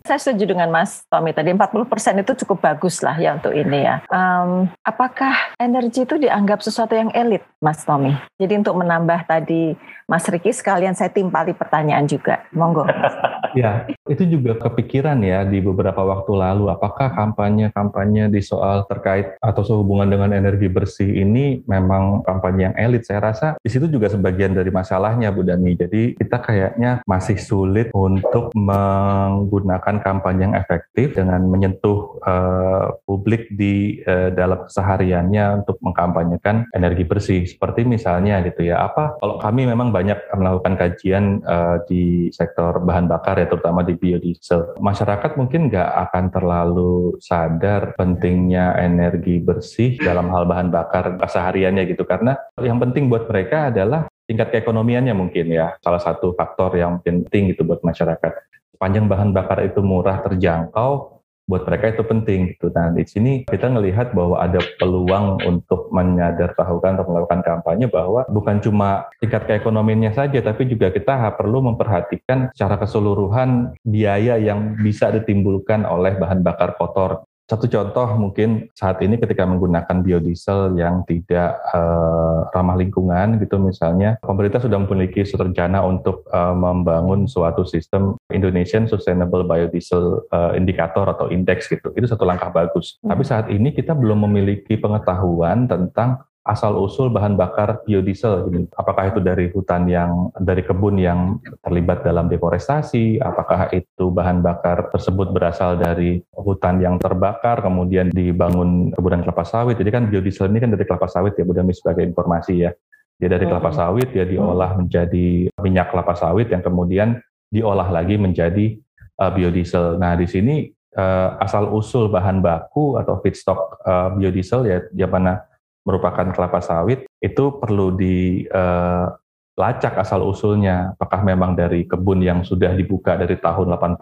saya 0.06 0.20
setuju 0.20 0.56
dengan 0.56 0.70
Mas 0.70 1.04
Tommy 1.08 1.32
tadi 1.32 1.52
40% 1.54 2.24
itu 2.24 2.32
cukup 2.46 2.58
bagus 2.63 3.02
lah 3.02 3.16
ya 3.18 3.38
untuk 3.38 3.54
ini 3.56 3.86
ya. 3.86 4.04
Um, 4.12 4.70
apakah 4.84 5.56
energi 5.58 6.06
itu 6.06 6.16
dianggap 6.20 6.62
sesuatu 6.62 6.94
yang 6.94 7.10
elit, 7.16 7.44
Mas 7.60 7.82
Tommy? 7.84 8.16
Jadi 8.38 8.60
untuk 8.60 8.75
menambah 8.80 9.25
tadi 9.28 9.74
Mas 10.08 10.28
Riki 10.28 10.52
sekalian 10.52 10.94
saya 10.94 11.10
timpali 11.10 11.56
pertanyaan 11.56 12.06
juga. 12.06 12.44
Monggo. 12.52 12.84
ya, 13.60 13.88
itu 14.03 14.27
juga 14.27 14.60
kepikiran 14.60 15.15
ya 15.24 15.48
di 15.48 15.63
beberapa 15.63 16.03
waktu 16.03 16.36
lalu 16.36 16.67
apakah 16.67 17.15
kampanye-kampanye 17.15 18.27
di 18.27 18.43
soal 18.43 18.83
terkait 18.83 19.39
atau 19.39 19.63
sehubungan 19.63 20.12
dengan 20.12 20.36
energi 20.36 20.67
bersih 20.67 21.24
ini 21.24 21.63
memang 21.63 22.19
kampanye 22.27 22.67
yang 22.67 22.75
elit. 22.75 23.07
Saya 23.07 23.31
rasa 23.31 23.48
di 23.63 23.69
situ 23.72 23.88
juga 23.88 24.12
sebagian 24.12 24.51
dari 24.51 24.75
masalahnya 24.75 25.31
Bu 25.31 25.48
Dani. 25.48 25.79
Jadi 25.79 26.19
kita 26.19 26.43
kayaknya 26.43 27.00
masih 27.07 27.39
sulit 27.39 27.95
untuk 27.95 28.51
menggunakan 28.51 30.03
kampanye 30.03 30.51
yang 30.51 30.55
efektif 30.60 31.15
dengan 31.15 31.39
menyentuh 31.48 32.19
uh, 32.27 33.00
publik 33.07 33.55
di 33.55 34.03
uh, 34.03 34.36
dalam 34.36 34.67
kesehariannya 34.67 35.63
untuk 35.63 35.79
mengkampanyekan 35.79 36.67
energi 36.75 37.07
bersih. 37.07 37.48
Seperti 37.48 37.88
misalnya 37.88 38.43
gitu 38.43 38.67
ya, 38.67 38.83
apa 38.83 39.15
kalau 39.24 39.39
kami 39.39 39.63
memang 39.63 39.95
banyak 39.95 40.19
melakukan 40.36 40.75
kajian 40.75 41.39
uh, 41.48 41.79
di 41.88 42.27
sektor 42.36 42.83
bahan 42.83 43.07
bakar 43.07 43.39
ya 43.39 43.48
terutama 43.48 43.86
di 43.88 43.92
biodiesel. 43.95 44.77
Masyarakat 44.81 45.38
mungkin 45.38 45.69
nggak 45.69 45.89
akan 46.09 46.25
terlalu 46.33 47.17
sadar 47.21 47.93
pentingnya 47.95 48.77
energi 48.77 49.39
bersih 49.39 49.95
dalam 50.01 50.29
hal 50.33 50.45
bahan 50.50 50.73
bakar 50.73 51.17
kesehariannya 51.21 51.85
gitu 51.89 52.03
karena 52.03 52.38
yang 52.62 52.81
penting 52.81 53.07
buat 53.07 53.29
mereka 53.29 53.69
adalah 53.69 54.09
tingkat 54.23 54.50
keekonomiannya 54.55 55.13
mungkin 55.13 55.51
ya 55.51 55.75
salah 55.83 56.00
satu 56.00 56.33
faktor 56.33 56.73
yang 56.79 57.03
penting 57.03 57.53
gitu 57.53 57.67
buat 57.67 57.83
masyarakat. 57.83 58.31
Sepanjang 58.73 59.05
bahan 59.05 59.29
bakar 59.31 59.62
itu 59.63 59.79
murah 59.79 60.19
terjangkau, 60.25 61.12
buat 61.43 61.67
mereka 61.67 61.91
itu 61.91 62.03
penting 62.07 62.55
gitu. 62.55 62.71
Nah 62.71 62.95
di 62.95 63.03
sini 63.03 63.43
kita 63.43 63.67
melihat 63.67 64.15
bahwa 64.15 64.39
ada 64.39 64.63
peluang 64.79 65.43
untuk 65.43 65.91
menyadartahukan 65.91 67.00
atau 67.00 67.05
melakukan 67.12 67.41
kampanye 67.43 67.91
bahwa 67.91 68.23
bukan 68.31 68.63
cuma 68.63 69.12
tingkat 69.19 69.43
keekonomiannya 69.47 70.15
saja, 70.15 70.39
tapi 70.39 70.71
juga 70.71 70.89
kita 70.93 71.19
perlu 71.35 71.73
memperhatikan 71.73 72.51
secara 72.55 72.79
keseluruhan 72.79 73.75
biaya 73.83 74.39
yang 74.39 74.79
bisa 74.79 75.12
ditimbulkan 75.12 75.83
oleh 75.83 76.15
bahan 76.15 76.39
bakar 76.45 76.79
kotor 76.79 77.27
satu 77.43 77.67
contoh 77.67 78.07
mungkin 78.15 78.71
saat 78.71 79.03
ini 79.03 79.19
ketika 79.19 79.43
menggunakan 79.43 80.00
biodiesel 80.00 80.79
yang 80.79 81.03
tidak 81.03 81.59
uh, 81.75 82.47
ramah 82.55 82.79
lingkungan 82.79 83.35
gitu 83.43 83.59
misalnya 83.59 84.15
pemerintah 84.23 84.63
sudah 84.63 84.79
memiliki 84.79 85.27
rencana 85.27 85.83
untuk 85.83 86.23
uh, 86.31 86.55
membangun 86.55 87.27
suatu 87.27 87.67
sistem 87.67 88.15
Indonesian 88.31 88.88
Sustainable 88.88 89.43
Biodiesel 89.43 90.23
uh, 90.31 90.55
Indicator 90.55 91.03
atau 91.03 91.27
indeks 91.27 91.67
gitu. 91.67 91.91
Itu 92.00 92.07
satu 92.07 92.23
langkah 92.23 92.47
bagus. 92.47 92.95
Hmm. 93.03 93.12
Tapi 93.12 93.23
saat 93.27 93.51
ini 93.51 93.75
kita 93.75 93.91
belum 93.91 94.23
memiliki 94.23 94.79
pengetahuan 94.79 95.67
tentang 95.67 96.23
asal 96.43 96.75
usul 96.75 97.07
bahan 97.07 97.39
bakar 97.39 97.88
biodiesel 97.88 98.51
ini. 98.51 98.67
Apakah 98.75 99.15
itu 99.15 99.23
dari 99.23 99.47
hutan 99.47 99.88
yang 99.88 100.27
dari 100.35 100.59
kebun 100.59 101.00
yang 101.00 101.39
terlibat 101.63 102.03
dalam 102.03 102.27
deforestasi, 102.27 103.23
apakah 103.23 103.71
itu 103.71 104.12
bahan 104.12 104.43
bakar 104.43 104.91
tersebut 104.91 105.31
berasal 105.31 105.79
dari 105.79 106.19
hutan 106.35 106.83
yang 106.83 107.00
terbakar 107.00 107.63
kemudian 107.63 108.12
dibangun 108.12 108.91
kebunan 108.91 109.23
kelapa 109.23 109.47
sawit. 109.47 109.79
Jadi 109.79 109.89
kan 109.89 110.03
biodiesel 110.12 110.51
ini 110.51 110.59
kan 110.59 110.69
dari 110.75 110.83
kelapa 110.83 111.07
sawit 111.07 111.39
ya, 111.39 111.47
Budami 111.47 111.71
sebagai 111.71 112.03
informasi 112.03 112.53
ya. 112.67 112.75
Dia 113.15 113.29
dari 113.31 113.47
kelapa 113.47 113.71
sawit, 113.71 114.12
dia 114.12 114.27
diolah 114.27 114.75
menjadi 114.75 115.47
minyak 115.63 115.95
kelapa 115.95 116.12
sawit 116.19 116.51
yang 116.51 116.59
kemudian 116.59 117.23
diolah 117.47 117.88
lagi 117.88 118.19
menjadi 118.19 118.75
uh, 119.15 119.31
biodiesel. 119.31 119.95
Nah, 119.95 120.19
di 120.19 120.27
sini 120.27 120.67
uh, 121.00 121.39
asal 121.39 121.71
usul 121.71 122.12
bahan 122.12 122.43
baku 122.43 123.00
atau 123.00 123.23
feedstock 123.23 123.79
uh, 123.88 124.12
biodiesel 124.12 124.67
ya, 124.67 124.77
di 124.91 125.07
mana 125.07 125.52
merupakan 125.84 126.32
kelapa 126.32 126.63
sawit 126.63 127.06
itu 127.20 127.60
perlu 127.60 127.96
dilacak 127.96 129.94
uh, 129.96 130.02
asal 130.04 130.24
usulnya. 130.28 130.96
Apakah 130.96 131.24
memang 131.24 131.56
dari 131.56 131.88
kebun 131.88 132.24
yang 132.24 132.44
sudah 132.44 132.72
dibuka 132.75 133.20
dari 133.20 133.36
tahun 133.40 133.75
80 133.75 134.00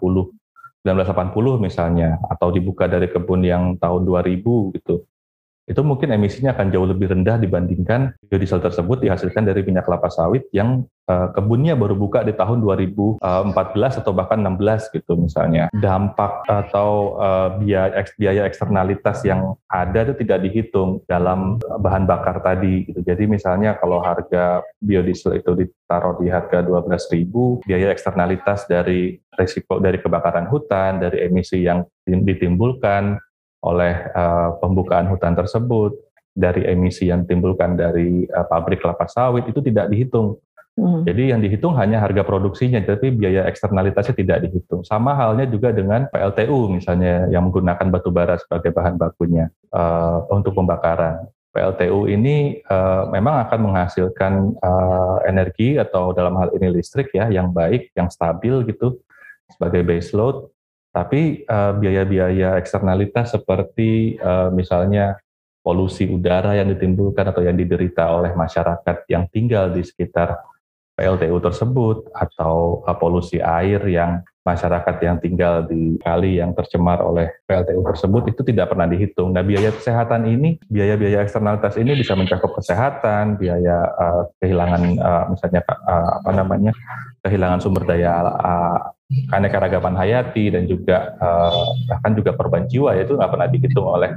1980 0.82 1.62
misalnya 1.62 2.18
atau 2.26 2.50
dibuka 2.50 2.90
dari 2.90 3.06
kebun 3.06 3.46
yang 3.46 3.78
tahun 3.78 4.02
2000 4.02 4.74
gitu 4.82 5.06
itu 5.62 5.78
mungkin 5.86 6.10
emisinya 6.10 6.58
akan 6.58 6.74
jauh 6.74 6.86
lebih 6.90 7.14
rendah 7.14 7.38
dibandingkan 7.38 8.18
biodiesel 8.26 8.58
tersebut 8.58 8.98
dihasilkan 8.98 9.46
dari 9.46 9.62
minyak 9.62 9.86
kelapa 9.86 10.10
sawit 10.10 10.50
yang 10.50 10.82
uh, 11.06 11.30
kebunnya 11.30 11.78
baru 11.78 11.94
buka 11.94 12.26
di 12.26 12.34
tahun 12.34 12.66
2014 12.66 13.22
atau 14.02 14.10
bahkan 14.10 14.42
16 14.42 14.90
gitu 14.90 15.14
misalnya. 15.14 15.70
Dampak 15.70 16.42
atau 16.50 17.14
uh, 17.14 17.62
biaya, 17.62 18.02
biaya 18.18 18.42
eksternalitas 18.50 19.22
yang 19.22 19.54
ada 19.70 20.02
itu 20.02 20.18
tidak 20.26 20.42
dihitung 20.50 21.06
dalam 21.06 21.62
bahan 21.62 22.10
bakar 22.10 22.42
tadi 22.42 22.90
gitu. 22.90 22.98
Jadi 23.06 23.30
misalnya 23.30 23.78
kalau 23.78 24.02
harga 24.02 24.66
biodiesel 24.82 25.38
itu 25.38 25.54
ditaruh 25.54 26.18
di 26.18 26.26
harga 26.26 26.58
12.000, 26.58 27.22
biaya 27.62 27.94
eksternalitas 27.94 28.66
dari 28.66 29.14
risiko 29.38 29.78
dari 29.78 30.02
kebakaran 30.02 30.50
hutan, 30.50 30.98
dari 30.98 31.30
emisi 31.30 31.64
yang 31.64 31.86
ditimbulkan, 32.02 33.16
oleh 33.62 33.94
uh, 34.12 34.58
pembukaan 34.58 35.06
hutan 35.06 35.38
tersebut, 35.38 35.94
dari 36.32 36.64
emisi 36.64 37.12
yang 37.12 37.28
timbulkan 37.28 37.76
dari 37.76 38.24
uh, 38.32 38.46
pabrik 38.48 38.80
kelapa 38.80 39.04
sawit 39.08 39.44
itu 39.48 39.60
tidak 39.60 39.92
dihitung. 39.92 40.40
Hmm. 40.72 41.04
Jadi 41.04 41.36
yang 41.36 41.44
dihitung 41.44 41.76
hanya 41.76 42.00
harga 42.00 42.24
produksinya, 42.24 42.80
tapi 42.80 43.12
biaya 43.12 43.44
eksternalitasnya 43.44 44.16
tidak 44.16 44.48
dihitung. 44.48 44.80
Sama 44.88 45.12
halnya 45.12 45.44
juga 45.44 45.68
dengan 45.68 46.08
PLTU 46.08 46.72
misalnya 46.72 47.28
yang 47.28 47.52
menggunakan 47.52 47.92
batu 47.92 48.08
bara 48.08 48.40
sebagai 48.40 48.72
bahan 48.72 48.96
bakunya 48.96 49.52
uh, 49.68 50.24
untuk 50.32 50.56
pembakaran. 50.56 51.28
PLTU 51.52 52.08
ini 52.08 52.64
uh, 52.64 53.12
memang 53.12 53.44
akan 53.44 53.60
menghasilkan 53.68 54.56
uh, 54.64 55.20
energi 55.28 55.76
atau 55.76 56.16
dalam 56.16 56.32
hal 56.40 56.48
ini 56.56 56.80
listrik 56.80 57.12
ya 57.12 57.28
yang 57.28 57.52
baik, 57.52 57.92
yang 57.92 58.08
stabil 58.08 58.64
gitu 58.64 58.96
sebagai 59.52 59.84
base 59.84 60.16
load. 60.16 60.48
Tapi 60.92 61.48
uh, 61.48 61.72
biaya-biaya 61.80 62.60
eksternalitas 62.60 63.32
seperti 63.32 64.20
uh, 64.20 64.52
misalnya 64.52 65.16
polusi 65.64 66.04
udara 66.04 66.52
yang 66.52 66.68
ditimbulkan 66.68 67.32
atau 67.32 67.40
yang 67.40 67.56
diderita 67.56 68.12
oleh 68.12 68.36
masyarakat 68.36 69.08
yang 69.08 69.24
tinggal 69.32 69.72
di 69.72 69.80
sekitar 69.80 70.36
PLTU 70.92 71.40
tersebut 71.40 72.12
atau 72.12 72.84
uh, 72.84 72.96
polusi 73.00 73.40
air 73.40 73.80
yang 73.88 74.20
masyarakat 74.42 74.98
yang 75.06 75.16
tinggal 75.22 75.62
di 75.64 75.96
kali 76.02 76.42
yang 76.42 76.50
tercemar 76.52 76.98
oleh 76.98 77.30
PLTU 77.46 77.80
tersebut 77.94 78.22
itu 78.34 78.42
tidak 78.42 78.74
pernah 78.74 78.90
dihitung. 78.90 79.30
Nah, 79.30 79.46
biaya 79.46 79.70
kesehatan 79.70 80.26
ini, 80.26 80.58
biaya-biaya 80.66 81.22
eksternalitas 81.22 81.78
ini 81.78 81.94
bisa 81.94 82.18
mencakup 82.18 82.50
kesehatan, 82.58 83.38
biaya 83.38 83.86
uh, 83.94 84.22
kehilangan 84.42 84.82
uh, 84.98 85.24
misalnya 85.30 85.62
uh, 85.70 86.20
apa 86.20 86.30
namanya 86.34 86.72
kehilangan 87.22 87.62
sumber 87.62 87.86
daya 87.86 88.34
uh, 88.34 88.78
keanekaragaman 89.28 89.96
hayati 89.96 90.52
dan 90.52 90.64
juga 90.68 91.16
uh, 91.20 91.76
bahkan 91.88 92.12
juga 92.16 92.32
korban 92.36 92.64
jiwa 92.68 92.96
itu 92.96 93.16
nggak 93.16 93.32
pernah 93.32 93.48
dihitung 93.48 93.86
oleh 93.86 94.10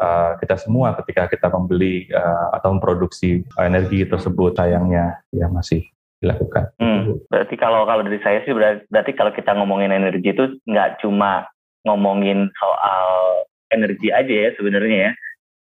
uh, 0.00 0.36
kita 0.40 0.56
semua 0.60 0.96
ketika 1.02 1.28
kita 1.28 1.48
membeli 1.52 2.08
uh, 2.12 2.56
atau 2.56 2.76
memproduksi 2.76 3.44
energi 3.60 4.04
tersebut 4.08 4.56
sayangnya 4.56 5.20
ya 5.32 5.48
masih 5.48 5.84
dilakukan. 6.20 6.72
Hmm, 6.80 7.20
berarti 7.28 7.54
kalau 7.60 7.84
kalau 7.84 8.02
dari 8.04 8.20
saya 8.24 8.40
sih 8.48 8.56
berarti, 8.56 8.88
berarti 8.88 9.12
kalau 9.12 9.32
kita 9.36 9.52
ngomongin 9.52 9.92
energi 9.92 10.32
itu 10.32 10.56
nggak 10.64 11.04
cuma 11.04 11.44
ngomongin 11.84 12.48
soal 12.56 13.44
energi 13.70 14.10
aja 14.10 14.48
ya 14.48 14.50
sebenarnya 14.56 14.98
ya. 14.98 15.12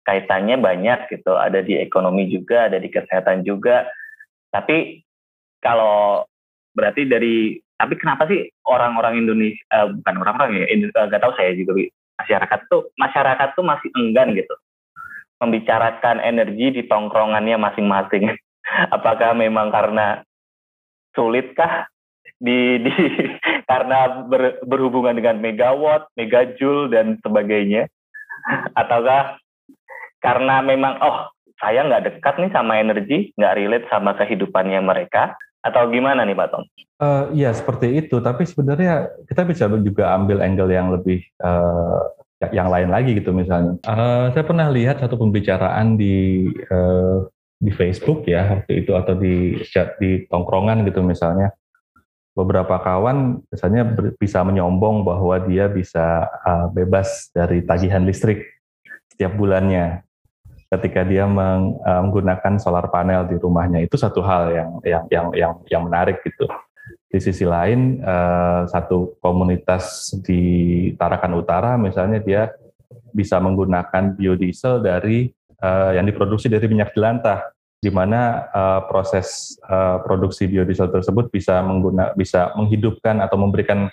Kaitannya 0.00 0.56
banyak 0.58 1.12
gitu, 1.12 1.36
ada 1.36 1.60
di 1.62 1.76
ekonomi 1.76 2.26
juga, 2.26 2.66
ada 2.66 2.80
di 2.80 2.88
kesehatan 2.90 3.46
juga. 3.46 3.86
Tapi 4.50 5.04
kalau 5.62 6.24
berarti 6.74 7.04
dari 7.06 7.60
tapi 7.80 7.96
kenapa 7.96 8.28
sih 8.28 8.52
orang-orang 8.68 9.24
Indonesia 9.24 9.64
uh, 9.72 9.88
bukan 9.88 10.14
orang-orang 10.20 10.50
ya 10.60 10.66
uh, 10.68 11.08
tahu 11.16 11.32
saya 11.32 11.56
juga 11.56 11.80
masyarakat 12.20 12.60
tuh 12.68 12.92
masyarakat 13.00 13.48
tuh 13.56 13.64
masih 13.64 13.88
enggan 13.96 14.36
gitu. 14.36 14.52
Membicarakan 15.40 16.20
energi 16.20 16.68
di 16.76 16.82
tongkrongannya 16.84 17.56
masing-masing. 17.56 18.36
Apakah 18.96 19.32
memang 19.32 19.72
karena 19.72 20.20
sulitkah? 21.16 21.88
Di, 22.40 22.80
di 22.80 22.92
karena 23.70 24.24
ber, 24.28 24.60
berhubungan 24.64 25.16
dengan 25.16 25.40
megawatt, 25.40 26.08
megajoule 26.16 26.88
dan 26.88 27.20
sebagainya, 27.20 27.84
ataukah 28.76 29.36
karena 30.24 30.64
memang 30.64 30.96
oh 31.04 31.28
saya 31.60 31.84
nggak 31.84 32.04
dekat 32.08 32.34
nih 32.40 32.52
sama 32.52 32.80
energi, 32.80 33.32
nggak 33.36 33.56
relate 33.60 33.86
sama 33.92 34.16
kehidupannya 34.16 34.80
mereka, 34.80 35.36
atau 35.60 35.82
gimana 35.92 36.24
nih 36.24 36.36
Pak 36.36 36.48
Tom? 36.52 36.64
Uh, 37.00 37.24
ya 37.32 37.52
seperti 37.52 37.96
itu, 38.00 38.20
tapi 38.20 38.44
sebenarnya 38.44 39.08
kita 39.28 39.44
bisa 39.44 39.68
juga 39.80 40.12
ambil 40.16 40.44
angle 40.44 40.72
yang 40.72 40.92
lebih 40.92 41.24
uh, 41.40 42.04
yang 42.52 42.72
lain 42.72 42.88
lagi 42.88 43.16
gitu 43.16 43.32
misalnya. 43.36 43.76
Uh, 43.84 44.32
saya 44.32 44.44
pernah 44.44 44.68
lihat 44.72 45.00
satu 45.00 45.20
pembicaraan 45.20 46.00
di 46.00 46.48
uh, 46.72 47.28
di 47.60 47.68
Facebook 47.76 48.24
ya 48.24 48.56
waktu 48.64 48.84
itu 48.84 48.92
atau 48.96 49.12
di 49.12 49.60
di 50.00 50.24
tongkrongan 50.32 50.80
gitu 50.88 51.04
misalnya 51.04 51.52
beberapa 52.32 52.80
kawan 52.80 53.44
misalnya 53.52 53.84
bisa 54.16 54.40
menyombong 54.40 55.04
bahwa 55.04 55.36
dia 55.44 55.68
bisa 55.68 56.24
uh, 56.40 56.72
bebas 56.72 57.28
dari 57.36 57.60
tagihan 57.60 58.00
listrik 58.08 58.48
setiap 59.12 59.36
bulannya 59.36 60.00
ketika 60.70 61.02
dia 61.02 61.26
meng, 61.26 61.76
uh, 61.82 62.00
menggunakan 62.06 62.56
solar 62.62 62.86
panel 62.94 63.26
di 63.26 63.36
rumahnya. 63.36 63.82
Itu 63.82 63.98
satu 63.98 64.22
hal 64.22 64.54
yang 64.54 64.70
yang 64.86 65.04
yang 65.10 65.26
yang 65.34 65.52
yang 65.66 65.82
menarik 65.90 66.22
gitu. 66.22 66.46
Di 67.10 67.18
sisi 67.18 67.42
lain 67.42 67.98
uh, 68.06 68.70
satu 68.70 69.18
komunitas 69.18 70.14
di 70.22 70.42
Tarakan 70.94 71.42
Utara 71.42 71.74
misalnya 71.74 72.22
dia 72.22 72.54
bisa 73.10 73.42
menggunakan 73.42 74.14
biodiesel 74.14 74.78
dari 74.78 75.26
uh, 75.58 75.90
yang 75.90 76.06
diproduksi 76.06 76.46
dari 76.46 76.70
minyak 76.70 76.94
jelantah 76.94 77.50
di 77.80 77.90
mana 77.90 78.46
uh, 78.52 78.80
proses 78.86 79.58
uh, 79.66 79.98
produksi 80.06 80.46
biodiesel 80.46 80.92
tersebut 80.92 81.32
bisa 81.32 81.58
mengguna 81.64 82.14
bisa 82.14 82.54
menghidupkan 82.54 83.18
atau 83.18 83.40
memberikan 83.40 83.90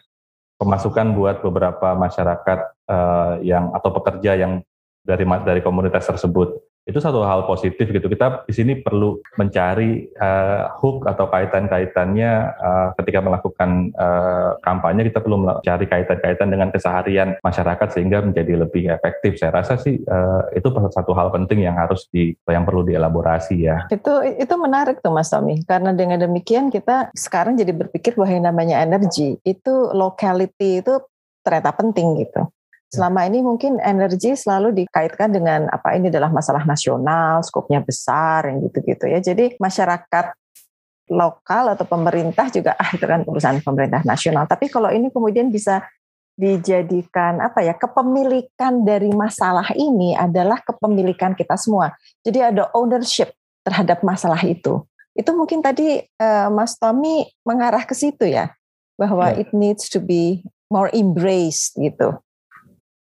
pemasukan 0.61 1.15
buat 1.17 1.41
beberapa 1.41 1.97
masyarakat 1.97 2.59
uh, 2.85 3.41
yang 3.41 3.73
atau 3.73 3.89
pekerja 3.95 4.37
yang 4.37 4.61
dari 5.07 5.23
dari 5.23 5.61
komunitas 5.63 6.03
tersebut 6.03 6.66
itu 6.87 6.99
satu 7.03 7.19
hal 7.27 7.43
positif 7.43 7.91
gitu. 7.91 8.07
Kita 8.07 8.47
di 8.47 8.53
sini 8.55 8.79
perlu 8.79 9.19
mencari 9.35 10.07
uh, 10.15 10.71
hook 10.79 11.03
atau 11.03 11.27
kaitan-kaitannya 11.27 12.31
uh, 12.55 12.87
ketika 13.03 13.19
melakukan 13.19 13.91
uh, 13.99 14.55
kampanye 14.63 15.11
kita 15.11 15.19
perlu 15.19 15.43
mencari 15.43 15.85
kaitan-kaitan 15.85 16.47
dengan 16.47 16.71
keseharian 16.71 17.35
masyarakat 17.43 17.87
sehingga 17.91 18.23
menjadi 18.23 18.63
lebih 18.63 18.87
efektif. 18.87 19.35
Saya 19.35 19.51
rasa 19.59 19.75
sih 19.75 19.99
uh, 20.07 20.47
itu 20.55 20.71
satu 20.71 21.11
hal 21.11 21.29
penting 21.35 21.67
yang 21.67 21.75
harus 21.75 22.07
di 22.07 22.31
yang 22.47 22.63
perlu 22.63 22.87
dielaborasi 22.87 23.67
ya. 23.67 23.83
Itu 23.91 24.23
itu 24.23 24.55
menarik 24.55 25.03
tuh 25.03 25.11
Mas 25.11 25.27
Tommy 25.27 25.59
karena 25.67 25.91
dengan 25.91 26.23
demikian 26.23 26.71
kita 26.71 27.11
sekarang 27.11 27.59
jadi 27.59 27.75
berpikir 27.75 28.15
bahwa 28.15 28.31
yang 28.31 28.47
namanya 28.47 28.79
energi 28.79 29.35
itu 29.43 29.91
locality 29.91 30.79
itu 30.79 31.03
ternyata 31.43 31.75
penting 31.75 32.23
gitu. 32.23 32.47
Ya. 32.87 33.03
Selama 33.03 33.27
ini 33.27 33.43
mungkin 33.43 33.83
energi 33.83 34.35
selalu 34.39 34.71
dikaitkan 34.83 35.35
dengan 35.35 35.67
apa 35.67 35.91
ini 35.95 36.07
adalah 36.07 36.31
masalah 36.31 36.63
nasional, 36.63 37.43
skopnya 37.43 37.83
besar, 37.83 38.47
yang 38.47 38.63
gitu-gitu 38.63 39.11
ya. 39.11 39.19
Jadi 39.19 39.59
masyarakat 39.59 40.31
lokal 41.07 41.75
atau 41.75 41.87
pemerintah 41.87 42.51
juga 42.51 42.75
ah 42.75 42.91
itu 42.91 43.03
kan 43.03 43.23
urusan 43.27 43.63
pemerintah 43.63 44.03
nasional. 44.03 44.47
Tapi 44.47 44.67
kalau 44.67 44.91
ini 44.91 45.11
kemudian 45.11 45.51
bisa 45.51 45.83
dijadikan 46.37 47.41
apa 47.41 47.65
ya 47.65 47.73
kepemilikan 47.73 48.85
dari 48.85 49.09
masalah 49.09 49.73
ini 49.73 50.13
adalah 50.13 50.61
kepemilikan 50.61 51.33
kita 51.33 51.57
semua. 51.57 51.91
Jadi 52.21 52.39
ada 52.39 52.69
ownership 52.77 53.33
terhadap 53.65 54.05
masalah 54.05 54.39
itu. 54.45 54.85
Itu 55.17 55.33
mungkin 55.33 55.65
tadi 55.65 56.05
uh, 56.21 56.47
Mas 56.53 56.77
Tommy 56.77 57.25
mengarah 57.41 57.83
ke 57.83 57.97
situ 57.97 58.29
ya 58.29 58.53
bahwa 59.01 59.33
yeah. 59.33 59.41
it 59.41 59.49
needs 59.49 59.89
to 59.89 59.97
be 59.97 60.45
more 60.69 60.93
embraced 60.93 61.73
gitu. 61.73 62.13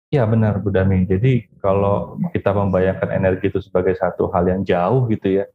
Ya 0.09 0.25
benar 0.25 0.57
Bu 0.57 0.73
Dami. 0.73 1.05
Jadi 1.05 1.45
kalau 1.61 2.17
kita 2.33 2.49
membayangkan 2.49 3.13
energi 3.13 3.53
itu 3.53 3.61
sebagai 3.61 3.93
satu 3.93 4.33
hal 4.33 4.49
yang 4.49 4.61
jauh 4.65 5.05
gitu 5.05 5.41
ya, 5.41 5.45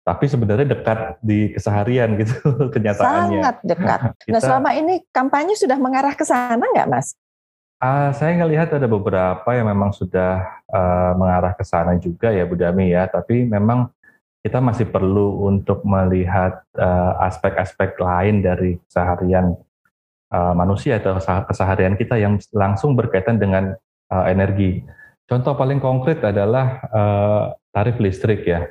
tapi 0.00 0.24
sebenarnya 0.24 0.72
dekat 0.72 1.20
di 1.20 1.52
keseharian 1.52 2.16
gitu 2.16 2.40
kenyataannya. 2.74 3.44
Sangat 3.44 3.56
dekat. 3.60 4.00
kita, 4.24 4.32
nah 4.32 4.40
selama 4.40 4.70
ini 4.72 5.04
kampanye 5.12 5.52
sudah 5.60 5.76
mengarah 5.76 6.16
ke 6.16 6.24
sana 6.24 6.64
nggak 6.64 6.88
Mas? 6.88 7.12
Uh, 7.78 8.10
saya 8.16 8.34
ngelihat 8.34 8.74
ada 8.74 8.88
beberapa 8.90 9.46
yang 9.54 9.70
memang 9.70 9.94
sudah 9.94 10.42
uh, 10.72 11.12
mengarah 11.14 11.54
ke 11.54 11.62
sana 11.62 11.94
juga 12.00 12.32
ya 12.32 12.48
Bu 12.48 12.56
Dami 12.56 12.90
ya, 12.90 13.06
tapi 13.06 13.44
memang 13.44 13.92
kita 14.40 14.64
masih 14.64 14.88
perlu 14.88 15.44
untuk 15.44 15.84
melihat 15.84 16.64
aspek-aspek 17.20 18.00
uh, 18.00 18.02
lain 18.06 18.40
dari 18.40 18.80
keseharian 18.88 19.52
uh, 20.32 20.54
manusia 20.56 20.96
atau 20.96 21.20
keseharian 21.20 21.98
kita 21.98 22.16
yang 22.16 22.40
langsung 22.54 22.96
berkaitan 22.96 23.36
dengan 23.36 23.76
uh, 24.12 24.24
energi. 24.28 24.82
Contoh 25.28 25.52
paling 25.56 25.78
konkret 25.78 26.24
adalah 26.24 26.80
uh, 26.88 27.42
tarif 27.72 28.00
listrik 28.00 28.48
ya. 28.48 28.64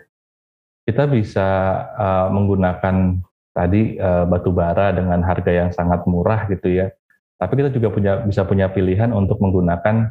Kita 0.88 1.06
bisa 1.06 1.48
uh, 1.94 2.28
menggunakan 2.34 3.22
tadi 3.54 3.98
uh, 4.02 4.26
batu 4.26 4.50
bara 4.50 4.94
dengan 4.94 5.22
harga 5.22 5.52
yang 5.54 5.70
sangat 5.70 6.06
murah 6.10 6.50
gitu 6.50 6.70
ya. 6.70 6.90
Tapi 7.38 7.54
kita 7.62 7.70
juga 7.70 7.94
punya 7.94 8.14
bisa 8.26 8.42
punya 8.46 8.66
pilihan 8.74 9.14
untuk 9.14 9.38
menggunakan 9.38 10.10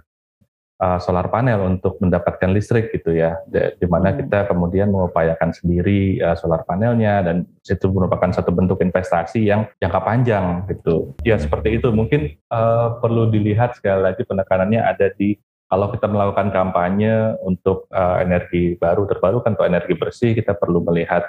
uh, 0.81 0.99
solar 1.01 1.29
panel 1.33 1.65
untuk 1.65 1.97
mendapatkan 2.01 2.53
listrik 2.53 2.93
gitu 2.93 3.17
ya. 3.17 3.41
Di 3.51 3.87
mana 3.89 4.13
hmm. 4.13 4.19
kita 4.25 4.49
kemudian 4.49 4.93
mengupayakan 4.93 5.53
sendiri 5.53 6.21
uh, 6.21 6.37
solar 6.37 6.65
panelnya 6.69 7.25
dan 7.25 7.37
itu 7.65 7.87
merupakan 7.91 8.31
satu 8.33 8.53
bentuk 8.53 8.81
investasi 8.85 9.49
yang 9.49 9.69
jangka 9.81 10.01
panjang 10.05 10.65
gitu. 10.71 11.17
Ya 11.25 11.41
seperti 11.41 11.81
itu. 11.81 11.89
Mungkin 11.93 12.37
uh, 12.53 13.01
perlu 13.01 13.29
dilihat 13.33 13.77
sekali 13.77 14.05
lagi 14.13 14.23
penekanannya 14.23 14.81
ada 14.81 15.13
di 15.17 15.37
kalau 15.67 15.91
kita 15.91 16.07
melakukan 16.07 16.55
kampanye 16.55 17.35
untuk 17.43 17.91
uh, 17.91 18.23
energi 18.23 18.79
baru 18.79 19.03
terbarukan 19.11 19.59
atau 19.59 19.67
energi 19.67 19.99
bersih, 19.99 20.31
kita 20.31 20.55
perlu 20.55 20.79
melihat 20.87 21.27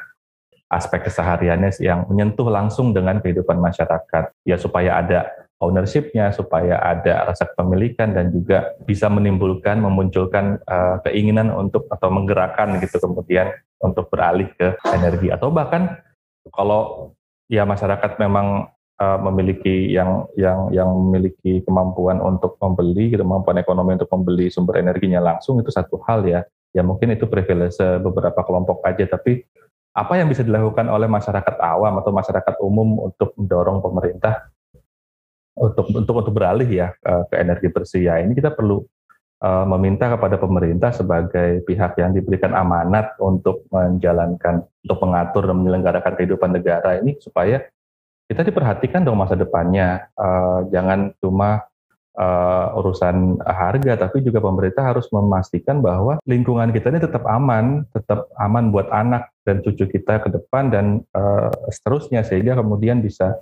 aspek 0.69 1.09
kesehariannya 1.09 1.73
yang 1.81 2.05
menyentuh 2.05 2.45
langsung 2.45 2.93
dengan 2.93 3.17
kehidupan 3.17 3.57
masyarakat. 3.57 4.29
Ya 4.45 4.61
supaya 4.61 5.01
ada 5.01 5.25
ownership-nya 5.57 6.29
supaya 6.29 6.77
ada 6.77 7.25
rasa 7.25 7.49
kepemilikan 7.49 8.13
dan 8.13 8.29
juga 8.29 8.77
bisa 8.85 9.09
menimbulkan 9.09 9.81
memunculkan 9.81 10.61
uh, 10.69 11.01
keinginan 11.01 11.49
untuk 11.49 11.89
atau 11.89 12.13
menggerakkan 12.13 12.77
gitu 12.77 13.01
kemudian 13.01 13.49
untuk 13.81 14.09
beralih 14.13 14.49
ke 14.53 14.77
energi 14.93 15.33
atau 15.33 15.49
bahkan 15.49 15.97
kalau 16.53 17.13
ya 17.49 17.65
masyarakat 17.65 18.21
memang 18.21 18.69
uh, 19.01 19.19
memiliki 19.29 19.89
yang 19.93 20.29
yang 20.37 20.69
yang 20.73 20.89
memiliki 20.93 21.65
kemampuan 21.65 22.21
untuk 22.21 22.57
membeli 22.61 23.13
gitu, 23.13 23.23
kemampuan 23.23 23.57
ekonomi 23.61 23.97
untuk 23.97 24.11
membeli 24.13 24.49
sumber 24.53 24.81
energinya 24.81 25.21
langsung 25.21 25.57
itu 25.61 25.73
satu 25.73 26.01
hal 26.05 26.25
ya. 26.27 26.41
Ya 26.75 26.85
mungkin 26.85 27.09
itu 27.15 27.25
privilege 27.25 27.79
beberapa 27.79 28.43
kelompok 28.45 28.85
aja, 28.85 29.09
tapi 29.09 29.41
apa 29.97 30.13
yang 30.13 30.29
bisa 30.29 30.45
dilakukan 30.45 30.85
oleh 30.93 31.09
masyarakat 31.09 31.57
awam 31.57 31.97
atau 31.97 32.13
masyarakat 32.13 32.55
umum 32.61 33.09
untuk 33.09 33.33
mendorong 33.33 33.81
pemerintah 33.81 34.45
untuk 35.57 35.89
untuk 35.91 36.15
untuk 36.21 36.33
beralih 36.37 36.69
ya 36.69 36.93
ke 37.01 37.35
energi 37.35 37.67
bersih. 37.73 38.07
Ya 38.07 38.21
ini 38.21 38.37
kita 38.37 38.53
perlu 38.53 38.85
uh, 39.41 39.65
meminta 39.77 40.09
kepada 40.09 40.37
pemerintah 40.37 40.93
sebagai 40.93 41.61
pihak 41.65 41.97
yang 42.01 42.13
diberikan 42.13 42.53
amanat 42.57 43.17
untuk 43.21 43.65
menjalankan 43.69 44.65
untuk 44.85 44.97
mengatur 45.03 45.43
dan 45.49 45.55
menyelenggarakan 45.61 46.13
kehidupan 46.17 46.51
negara 46.53 46.97
ini 47.01 47.17
supaya 47.21 47.61
kita 48.27 48.43
diperhatikan 48.43 49.07
dong 49.07 49.19
masa 49.19 49.39
depannya. 49.39 50.11
Uh, 50.19 50.67
jangan 50.73 51.15
cuma 51.23 51.63
uh, 52.19 52.75
urusan 52.75 53.39
harga, 53.39 54.09
tapi 54.09 54.19
juga 54.19 54.43
pemerintah 54.43 54.83
harus 54.83 55.07
memastikan 55.15 55.79
bahwa 55.79 56.19
lingkungan 56.27 56.75
kita 56.75 56.91
ini 56.91 56.99
tetap 56.99 57.23
aman, 57.23 57.87
tetap 57.95 58.27
aman 58.35 58.73
buat 58.73 58.91
anak 58.91 59.31
dan 59.47 59.63
cucu 59.63 59.87
kita 59.87 60.19
ke 60.19 60.29
depan 60.33 60.67
dan 60.67 60.85
uh, 61.15 61.47
seterusnya 61.71 62.27
sehingga 62.27 62.59
kemudian 62.59 62.99
bisa 62.99 63.39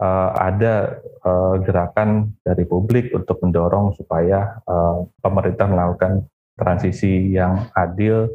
uh, 0.00 0.30
ada 0.34 0.98
uh, 1.22 1.60
gerakan 1.60 2.32
dari 2.42 2.64
publik 2.64 3.12
untuk 3.12 3.38
mendorong 3.44 3.94
supaya 3.94 4.58
uh, 4.64 5.04
pemerintah 5.20 5.68
melakukan 5.68 6.26
transisi 6.56 7.36
yang 7.36 7.68
adil 7.76 8.28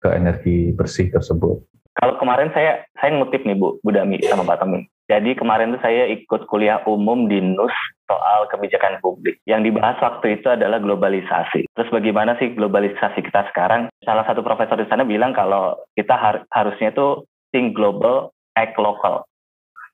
ke 0.00 0.08
energi 0.12 0.70
bersih 0.76 1.08
tersebut. 1.08 1.64
Kalau 1.96 2.20
kemarin 2.20 2.52
saya 2.52 2.84
saya 3.00 3.16
ngutip 3.16 3.48
nih 3.48 3.56
Bu, 3.56 3.80
Bu 3.80 3.90
Dami 3.90 4.20
sama 4.28 4.44
Pak 4.44 4.60
Tommy. 4.60 4.84
Jadi 5.06 5.38
kemarin 5.38 5.70
tuh 5.70 5.80
saya 5.80 6.10
ikut 6.10 6.50
kuliah 6.50 6.82
umum 6.82 7.30
di 7.30 7.38
NUS 7.38 7.72
soal 8.10 8.50
kebijakan 8.50 8.98
publik. 8.98 9.38
Yang 9.46 9.70
dibahas 9.70 9.96
waktu 10.02 10.42
itu 10.42 10.50
adalah 10.50 10.82
globalisasi. 10.82 11.70
Terus 11.70 11.90
bagaimana 11.94 12.34
sih 12.42 12.52
globalisasi 12.58 13.22
kita 13.22 13.46
sekarang? 13.54 13.86
Salah 14.02 14.26
satu 14.26 14.42
profesor 14.42 14.74
di 14.74 14.90
sana 14.90 15.06
bilang 15.06 15.30
kalau 15.30 15.78
kita 15.94 16.10
har 16.18 16.42
harusnya 16.50 16.90
tuh 16.90 17.22
think 17.54 17.78
global, 17.78 18.34
act 18.58 18.74
local. 18.82 19.22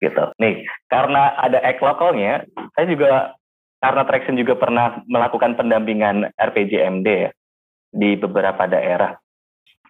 Gitu. 0.03 0.25
Nih, 0.43 0.67
karena 0.91 1.31
ada 1.39 1.63
act 1.63 1.79
localnya, 1.79 2.43
saya 2.75 2.87
juga 2.91 3.39
karena 3.79 4.03
Traction 4.03 4.35
juga 4.39 4.59
pernah 4.59 4.99
melakukan 5.07 5.55
pendampingan 5.55 6.35
RPJMD 6.35 7.07
ya, 7.07 7.31
di 7.95 8.19
beberapa 8.19 8.67
daerah 8.67 9.15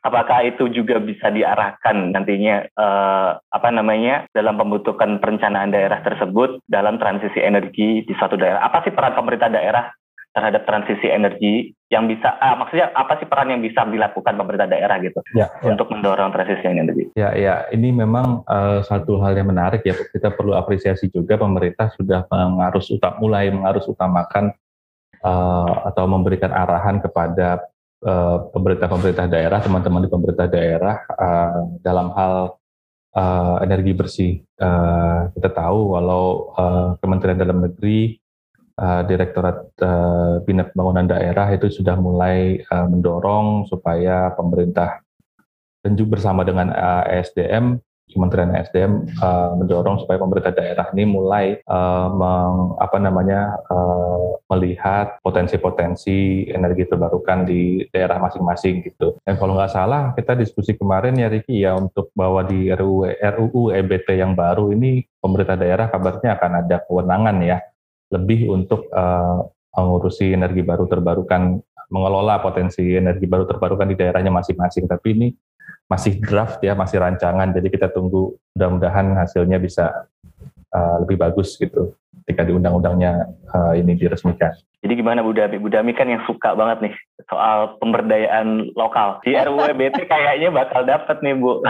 apakah 0.03 0.43
itu 0.43 0.67
juga 0.75 0.99
bisa 0.99 1.31
diarahkan 1.31 2.11
nantinya 2.11 2.67
uh, 2.75 3.39
apa 3.39 3.69
namanya 3.71 4.27
dalam 4.35 4.59
pembentukan 4.59 5.23
perencanaan 5.23 5.71
daerah 5.71 6.03
tersebut 6.03 6.59
dalam 6.67 6.99
transisi 6.99 7.39
energi 7.39 8.03
di 8.03 8.13
suatu 8.19 8.35
daerah 8.35 8.67
apa 8.67 8.83
sih 8.83 8.91
peran 8.91 9.15
pemerintah 9.15 9.49
daerah 9.49 9.95
terhadap 10.33 10.65
transisi 10.65 11.13
energi 11.13 11.77
yang 11.93 12.09
bisa 12.09 12.41
ah, 12.41 12.57
maksudnya 12.57 12.89
apa 12.97 13.21
sih 13.21 13.29
peran 13.29 13.53
yang 13.53 13.61
bisa 13.61 13.85
dilakukan 13.85 14.33
pemerintah 14.33 14.65
daerah 14.65 14.97
gitu 15.05 15.21
ya, 15.37 15.53
ya. 15.61 15.77
untuk 15.77 15.93
mendorong 15.93 16.33
transisi 16.33 16.65
energi 16.65 17.05
ya 17.13 17.37
ya 17.37 17.69
ini 17.69 17.93
memang 17.93 18.41
uh, 18.49 18.81
satu 18.81 19.21
hal 19.21 19.37
yang 19.37 19.53
menarik 19.53 19.85
ya 19.85 19.93
kita 19.93 20.33
perlu 20.33 20.57
apresiasi 20.57 21.13
juga 21.13 21.37
pemerintah 21.37 21.93
sudah 21.93 22.25
mengarus 22.33 22.89
utam 22.89 23.21
mulai 23.21 23.53
mengarus 23.53 23.85
utamakan 23.85 24.57
uh, 25.21 25.93
atau 25.93 26.09
memberikan 26.09 26.49
arahan 26.49 27.05
kepada 27.05 27.73
Eh, 28.03 28.39
pemerintah-pemerintah 28.51 29.31
daerah, 29.31 29.63
teman-teman 29.63 30.03
di 30.03 30.11
pemerintah 30.11 30.51
daerah 30.51 31.07
uh, 31.07 31.71
dalam 31.87 32.11
hal 32.19 32.59
uh, 33.15 33.63
energi 33.63 33.95
bersih. 33.95 34.33
Uh, 34.59 35.31
kita 35.39 35.55
tahu 35.55 35.95
walau 35.95 36.51
uh, 36.59 36.99
Kementerian 36.99 37.39
Dalam 37.39 37.63
Negeri, 37.63 38.19
uh, 38.83 39.03
Direktorat 39.07 39.71
uh, 39.79 40.43
Bina 40.43 40.67
Pembangunan 40.67 41.07
Daerah 41.07 41.47
itu 41.55 41.71
sudah 41.71 41.95
mulai 41.95 42.59
uh, 42.67 42.87
mendorong 42.91 43.71
supaya 43.71 44.35
pemerintah 44.35 44.99
dan 45.83 45.95
juga 45.95 46.19
bersama 46.19 46.43
dengan 46.43 46.71
ESDM 47.11 47.79
Kementerian 48.13 48.53
SDM 48.53 49.09
mendorong 49.57 50.05
supaya 50.05 50.21
pemerintah 50.21 50.53
daerah 50.53 50.85
ini 50.93 51.09
mulai 51.09 51.57
apa 51.65 52.99
namanya 53.01 53.57
melihat 54.53 55.17
potensi-potensi 55.25 56.45
energi 56.53 56.85
terbarukan 56.93 57.49
di 57.49 57.89
daerah 57.89 58.21
masing-masing 58.21 58.85
gitu. 58.85 59.17
Dan 59.25 59.41
kalau 59.41 59.57
nggak 59.57 59.73
salah 59.73 60.13
kita 60.13 60.37
diskusi 60.37 60.77
kemarin 60.77 61.17
ya 61.17 61.33
Riki 61.33 61.65
ya 61.65 61.73
untuk 61.73 62.13
bahwa 62.13 62.45
di 62.45 62.69
RUU 62.69 63.09
RUU 63.17 63.73
EBT 63.73 64.21
yang 64.21 64.37
baru 64.37 64.77
ini 64.77 65.09
pemerintah 65.17 65.57
daerah 65.57 65.89
kabarnya 65.89 66.37
akan 66.37 66.53
ada 66.69 66.77
kewenangan 66.85 67.37
ya 67.41 67.65
lebih 68.13 68.53
untuk 68.53 68.87
uh, 68.93 69.41
mengurusi 69.73 70.37
energi 70.37 70.61
baru 70.61 70.85
terbarukan 70.85 71.59
mengelola 71.93 72.41
potensi 72.41 72.97
energi 72.97 73.29
baru 73.29 73.45
terbarukan 73.45 73.89
di 73.89 73.97
daerahnya 73.97 74.33
masing-masing. 74.33 74.89
Tapi 74.89 75.09
ini 75.13 75.29
masih 75.89 76.21
draft 76.21 76.61
ya, 76.65 76.73
masih 76.73 77.01
rancangan. 77.01 77.53
Jadi 77.53 77.69
kita 77.69 77.93
tunggu 77.93 78.37
mudah-mudahan 78.57 79.13
hasilnya 79.17 79.61
bisa 79.61 80.09
uh, 80.73 80.97
lebih 81.05 81.21
bagus 81.21 81.57
gitu 81.61 81.93
ketika 82.25 82.49
di 82.49 82.53
undang-undangnya 82.57 83.29
uh, 83.53 83.77
ini 83.77 83.93
diresmikan. 83.99 84.57
Jadi 84.83 84.99
gimana 84.99 85.23
Bu 85.23 85.31
Dami? 85.31 85.63
Bu 85.63 85.71
Dami 85.71 85.95
kan 85.95 86.11
yang 86.11 86.27
suka 86.27 86.59
banget 86.59 86.91
nih 86.91 86.95
soal 87.31 87.79
pemberdayaan 87.79 88.75
lokal. 88.75 89.23
Di 89.23 89.39
RUWBT 89.47 90.11
kayaknya 90.11 90.51
bakal 90.51 90.83
dapet 90.83 91.23
nih 91.23 91.39
Bu. 91.39 91.63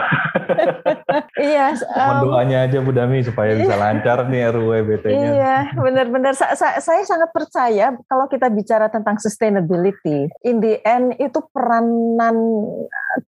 iya. 1.36 1.76
Um, 1.92 2.32
doanya 2.32 2.64
aja 2.64 2.80
Bu 2.80 2.88
Dami 2.96 3.20
supaya 3.20 3.52
bisa 3.52 3.76
lancar 3.76 4.24
nih 4.32 4.48
RUWBT-nya. 4.48 5.28
Iya, 5.36 5.56
benar-benar. 5.76 6.32
Sa 6.32 6.56
sa 6.56 6.80
saya 6.80 7.04
sangat 7.04 7.28
percaya 7.36 7.92
kalau 8.08 8.32
kita 8.32 8.48
bicara 8.48 8.88
tentang 8.88 9.20
sustainability, 9.20 10.32
in 10.40 10.64
the 10.64 10.80
end 10.80 11.12
itu 11.20 11.44
peranan 11.52 12.34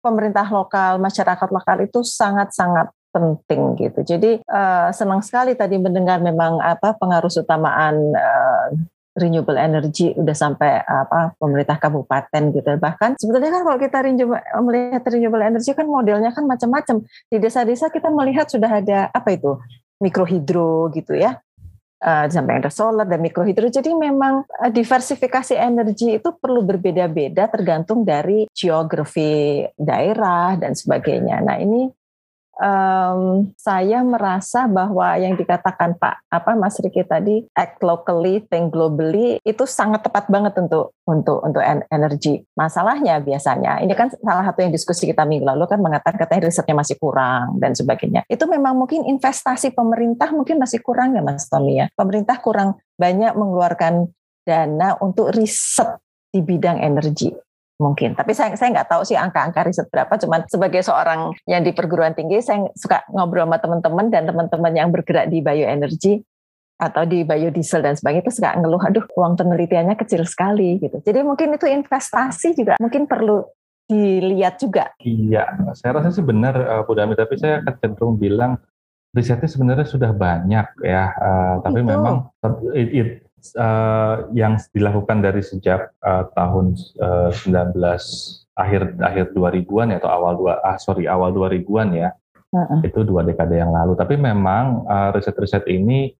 pemerintah 0.06 0.46
lokal, 0.54 1.02
masyarakat 1.02 1.50
lokal 1.50 1.82
itu 1.82 2.06
sangat-sangat 2.06 2.94
penting 3.12 3.76
gitu. 3.76 4.00
Jadi 4.02 4.40
uh, 4.48 4.90
senang 4.96 5.20
sekali 5.20 5.54
tadi 5.54 5.76
mendengar 5.76 6.24
memang 6.24 6.64
apa 6.64 6.96
pengaruh 6.96 7.28
utamaan 7.28 7.96
uh, 8.16 8.66
renewable 9.16 9.60
energy 9.60 10.16
udah 10.16 10.36
sampai 10.36 10.80
apa 10.84 11.36
pemerintah 11.36 11.76
kabupaten 11.76 12.44
gitu. 12.56 12.70
Bahkan 12.80 13.20
sebetulnya 13.20 13.52
kan 13.52 13.64
kalau 13.68 13.80
kita 13.80 13.98
melihat 14.64 15.04
renewable 15.08 15.44
energy 15.44 15.72
kan 15.76 15.88
modelnya 15.88 16.32
kan 16.32 16.48
macam-macam. 16.48 17.04
Di 17.28 17.38
desa-desa 17.40 17.92
kita 17.92 18.08
melihat 18.12 18.48
sudah 18.48 18.72
ada 18.82 19.12
apa 19.12 19.36
itu 19.36 19.60
mikrohidro 20.00 20.90
gitu 20.96 21.16
ya. 21.16 21.40
Uh, 22.02 22.26
sampai 22.26 22.58
ada 22.58 22.74
solar 22.74 23.06
dan 23.06 23.22
mikrohidro. 23.22 23.70
Jadi 23.70 23.94
memang 23.94 24.42
uh, 24.42 24.72
diversifikasi 24.74 25.54
energi 25.54 26.18
itu 26.18 26.34
perlu 26.34 26.66
berbeda-beda 26.66 27.46
tergantung 27.46 28.02
dari 28.02 28.50
geografi 28.50 29.62
daerah 29.78 30.58
dan 30.58 30.74
sebagainya. 30.74 31.46
Nah 31.46 31.62
ini 31.62 31.86
um, 32.62 33.50
saya 33.58 34.06
merasa 34.06 34.70
bahwa 34.70 35.18
yang 35.18 35.34
dikatakan 35.34 35.98
Pak 35.98 36.30
apa 36.30 36.54
Mas 36.54 36.78
Riki 36.78 37.02
tadi 37.04 37.44
act 37.58 37.82
locally, 37.82 38.46
think 38.48 38.70
globally 38.70 39.42
itu 39.42 39.66
sangat 39.66 40.06
tepat 40.06 40.30
banget 40.30 40.54
untuk 40.62 40.94
untuk 41.10 41.42
untuk 41.42 41.60
energi. 41.90 42.46
Masalahnya 42.54 43.20
biasanya 43.20 43.82
ini 43.82 43.98
kan 43.98 44.14
salah 44.14 44.46
satu 44.46 44.62
yang 44.62 44.72
diskusi 44.72 45.10
kita 45.10 45.26
minggu 45.26 45.44
lalu 45.44 45.66
kan 45.66 45.82
mengatakan 45.82 46.22
katanya 46.22 46.48
risetnya 46.48 46.78
masih 46.78 46.96
kurang 47.02 47.58
dan 47.58 47.74
sebagainya. 47.74 48.22
Itu 48.30 48.46
memang 48.46 48.78
mungkin 48.78 49.04
investasi 49.10 49.74
pemerintah 49.74 50.30
mungkin 50.32 50.62
masih 50.62 50.80
kurang 50.86 51.18
ya 51.18 51.26
Mas 51.26 51.50
Tommy 51.50 51.82
ya. 51.82 51.90
Pemerintah 51.98 52.38
kurang 52.40 52.78
banyak 52.96 53.34
mengeluarkan 53.34 54.14
dana 54.46 54.98
untuk 55.02 55.34
riset 55.34 55.98
di 56.32 56.40
bidang 56.40 56.80
energi 56.80 57.51
mungkin. 57.82 58.14
Tapi 58.14 58.32
saya 58.38 58.54
saya 58.54 58.70
nggak 58.70 58.90
tahu 58.94 59.02
sih 59.02 59.18
angka-angka 59.18 59.66
riset 59.66 59.90
berapa. 59.90 60.14
Cuman 60.22 60.46
sebagai 60.46 60.86
seorang 60.86 61.34
yang 61.50 61.66
di 61.66 61.74
perguruan 61.74 62.14
tinggi, 62.14 62.38
saya 62.46 62.70
suka 62.78 63.02
ngobrol 63.10 63.50
sama 63.50 63.58
teman-teman 63.58 64.06
dan 64.14 64.30
teman-teman 64.30 64.74
yang 64.78 64.90
bergerak 64.94 65.34
di 65.34 65.42
bioenergi 65.42 66.22
atau 66.82 67.06
di 67.06 67.22
biodiesel 67.22 67.86
dan 67.86 67.94
sebagainya 67.94 68.26
itu 68.26 68.42
suka 68.42 68.58
ngeluh, 68.58 68.82
aduh 68.82 69.06
uang 69.14 69.38
penelitiannya 69.38 69.94
kecil 69.98 70.26
sekali 70.26 70.82
gitu. 70.82 70.98
Jadi 71.02 71.22
mungkin 71.22 71.54
itu 71.54 71.70
investasi 71.70 72.58
juga 72.58 72.74
mungkin 72.82 73.06
perlu 73.06 73.46
dilihat 73.86 74.58
juga. 74.58 74.90
Iya, 75.04 75.76
saya 75.78 76.00
rasa 76.00 76.10
sih 76.16 76.26
benar 76.26 76.56
uh, 76.58 76.82
Bu 76.88 76.96
Dami, 76.96 77.14
tapi 77.14 77.36
saya 77.38 77.60
akan 77.62 77.76
cenderung 77.78 78.16
bilang 78.16 78.58
risetnya 79.12 79.52
sebenarnya 79.52 79.84
sudah 79.84 80.16
banyak 80.16 80.68
ya, 80.82 81.12
uh, 81.12 81.56
tapi 81.60 81.84
itu. 81.84 81.92
memang 81.92 82.16
it, 82.72 82.90
it, 82.96 83.08
uh, 83.58 84.30
yang 84.32 84.58
dilakukan 84.72 85.22
dari 85.26 85.42
sejak 85.42 85.94
uh, 86.06 86.30
tahun 86.38 86.78
uh, 87.02 87.30
19 87.34 87.78
akhir 88.52 88.82
akhir 89.02 89.26
2000-an 89.34 89.96
ya 89.96 89.98
atau 89.98 90.12
awal 90.12 90.34
dua 90.38 90.54
ah 90.62 90.78
sorry 90.78 91.10
awal 91.10 91.34
2000-an 91.34 91.90
ya. 91.96 92.10
Uh-uh. 92.52 92.84
Itu 92.84 93.08
dua 93.08 93.24
dekade 93.24 93.58
yang 93.58 93.72
lalu. 93.72 93.96
Tapi 93.96 94.20
memang 94.20 94.86
uh, 94.86 95.10
riset-riset 95.16 95.66
ini 95.72 96.12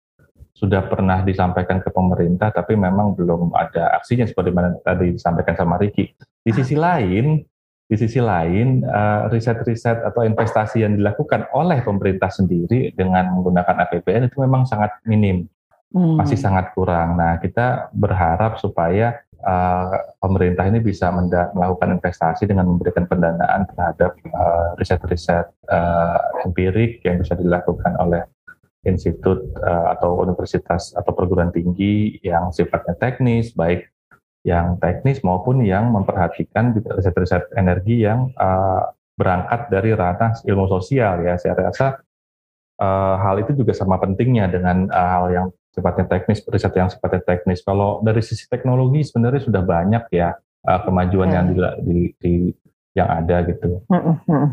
sudah 0.52 0.84
pernah 0.84 1.24
disampaikan 1.24 1.80
ke 1.80 1.88
pemerintah 1.88 2.52
tapi 2.52 2.76
memang 2.76 3.16
belum 3.16 3.56
ada 3.56 3.96
aksinya 3.98 4.28
seperti 4.28 4.52
mana 4.52 4.76
tadi 4.84 5.16
disampaikan 5.16 5.56
sama 5.56 5.80
Riki. 5.80 6.12
Di 6.42 6.52
sisi 6.52 6.76
lain, 6.76 7.40
di 7.88 7.96
sisi 7.96 8.20
lain 8.20 8.84
riset-riset 9.32 10.04
atau 10.04 10.22
investasi 10.22 10.84
yang 10.84 10.96
dilakukan 10.96 11.48
oleh 11.56 11.80
pemerintah 11.80 12.28
sendiri 12.28 12.92
dengan 12.92 13.32
menggunakan 13.32 13.88
APBN 13.88 14.28
itu 14.28 14.36
memang 14.44 14.68
sangat 14.68 14.92
minim 15.08 15.48
hmm. 15.92 16.16
masih 16.18 16.40
sangat 16.40 16.72
kurang. 16.72 17.14
Nah, 17.20 17.38
kita 17.38 17.92
berharap 17.92 18.58
supaya 18.58 19.22
uh, 19.44 20.16
pemerintah 20.18 20.66
ini 20.66 20.80
bisa 20.80 21.12
melakukan 21.52 22.00
investasi 22.00 22.48
dengan 22.48 22.72
memberikan 22.72 23.04
pendanaan 23.06 23.68
terhadap 23.70 24.16
riset-riset 24.80 25.46
uh, 25.68 25.76
uh, 25.76 26.46
empirik 26.48 27.04
yang 27.04 27.20
bisa 27.20 27.36
dilakukan 27.36 27.94
oleh 28.00 28.24
institut 28.82 29.38
uh, 29.62 29.94
atau 29.94 30.18
universitas 30.18 30.90
atau 30.98 31.12
perguruan 31.14 31.54
tinggi 31.54 32.18
yang 32.26 32.50
sifatnya 32.50 32.98
teknis, 32.98 33.54
baik 33.54 33.86
yang 34.42 34.74
teknis 34.82 35.22
maupun 35.22 35.62
yang 35.62 35.94
memperhatikan 35.94 36.74
riset-riset 36.74 37.46
energi 37.54 38.02
yang 38.02 38.34
uh, 38.34 38.90
berangkat 39.14 39.70
dari 39.70 39.94
ranah 39.94 40.34
ilmu 40.42 40.66
sosial 40.66 41.22
ya. 41.22 41.38
Saya 41.38 41.54
rasa 41.54 42.02
uh, 42.82 43.16
hal 43.22 43.46
itu 43.46 43.54
juga 43.54 43.70
sama 43.70 44.02
pentingnya 44.02 44.50
dengan 44.50 44.90
uh, 44.90 45.08
hal 45.14 45.24
yang 45.30 45.48
sifatnya 45.72 46.04
teknis, 46.06 46.44
riset 46.44 46.74
yang 46.76 46.92
sifatnya 46.92 47.24
teknis. 47.24 47.64
Kalau 47.64 48.04
dari 48.04 48.20
sisi 48.20 48.44
teknologi 48.46 49.00
sebenarnya 49.08 49.42
sudah 49.42 49.62
banyak 49.64 50.04
ya 50.12 50.36
uh, 50.68 50.80
kemajuan 50.84 51.28
hmm. 51.28 51.36
yang 51.36 51.46
di, 51.48 51.56
di, 51.82 51.98
di 52.20 52.32
yang 52.92 53.08
ada 53.08 53.40
gitu. 53.48 53.80
Hmm, 53.88 54.20
hmm. 54.28 54.48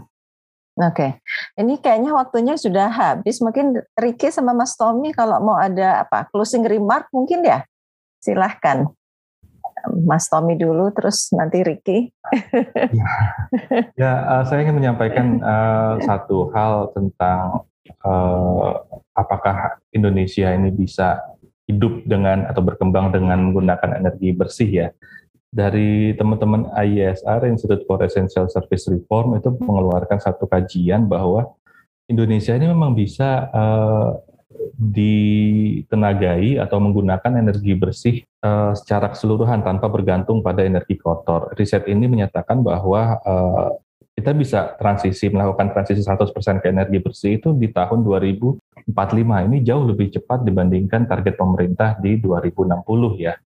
Oke, 0.80 0.96
okay. 0.96 1.12
ini 1.60 1.76
kayaknya 1.76 2.16
waktunya 2.16 2.56
sudah 2.56 2.88
habis. 2.88 3.44
Mungkin 3.44 3.84
Ricky 4.00 4.32
sama 4.32 4.56
Mas 4.56 4.80
Tommy 4.80 5.12
kalau 5.12 5.44
mau 5.44 5.60
ada 5.60 6.08
apa 6.08 6.32
closing 6.32 6.64
remark 6.64 7.12
mungkin 7.12 7.44
ya, 7.44 7.68
silahkan. 8.24 8.88
Mas 10.08 10.32
Tommy 10.32 10.56
dulu, 10.56 10.88
terus 10.96 11.36
nanti 11.36 11.68
Ricky. 11.68 12.16
ya, 12.96 13.10
ya 14.00 14.12
uh, 14.24 14.44
saya 14.48 14.64
ingin 14.64 14.80
menyampaikan 14.80 15.44
uh, 15.44 16.00
satu 16.00 16.48
hal 16.56 16.96
tentang 16.96 17.68
uh, 18.08 18.80
apakah 19.14 19.82
Indonesia 19.94 20.50
ini 20.54 20.74
bisa 20.74 21.22
hidup 21.70 22.02
dengan 22.06 22.50
atau 22.50 22.66
berkembang 22.66 23.14
dengan 23.14 23.50
menggunakan 23.50 24.02
energi 24.02 24.34
bersih 24.34 24.70
ya 24.70 24.88
dari 25.50 26.14
teman-teman 26.14 26.70
IESR 26.78 27.50
Institute 27.50 27.84
for 27.90 27.98
Essential 28.06 28.46
Service 28.50 28.86
Reform 28.86 29.38
itu 29.38 29.50
mengeluarkan 29.58 30.22
satu 30.22 30.46
kajian 30.46 31.10
bahwa 31.10 31.58
Indonesia 32.06 32.54
ini 32.54 32.70
memang 32.70 32.94
bisa 32.94 33.50
uh, 33.50 34.18
ditenagai 34.78 36.58
atau 36.58 36.78
menggunakan 36.82 37.38
energi 37.38 37.74
bersih 37.78 38.16
uh, 38.42 38.74
secara 38.74 39.14
keseluruhan 39.14 39.62
tanpa 39.62 39.90
bergantung 39.90 40.42
pada 40.42 40.66
energi 40.66 40.98
kotor. 40.98 41.54
Riset 41.58 41.86
ini 41.86 42.10
menyatakan 42.10 42.62
bahwa 42.62 43.18
uh, 43.22 43.70
kita 44.20 44.36
bisa 44.36 44.76
transisi 44.76 45.32
melakukan 45.32 45.72
transisi 45.72 46.04
100% 46.04 46.60
ke 46.60 46.68
energi 46.68 47.00
bersih 47.00 47.40
itu 47.40 47.56
di 47.56 47.72
tahun 47.72 48.04
2045 48.04 48.92
ini 49.48 49.58
jauh 49.64 49.88
lebih 49.88 50.12
cepat 50.12 50.44
dibandingkan 50.44 51.08
target 51.08 51.40
pemerintah 51.40 51.96
di 52.04 52.20
2060 52.20 52.84
ya. 53.16 53.40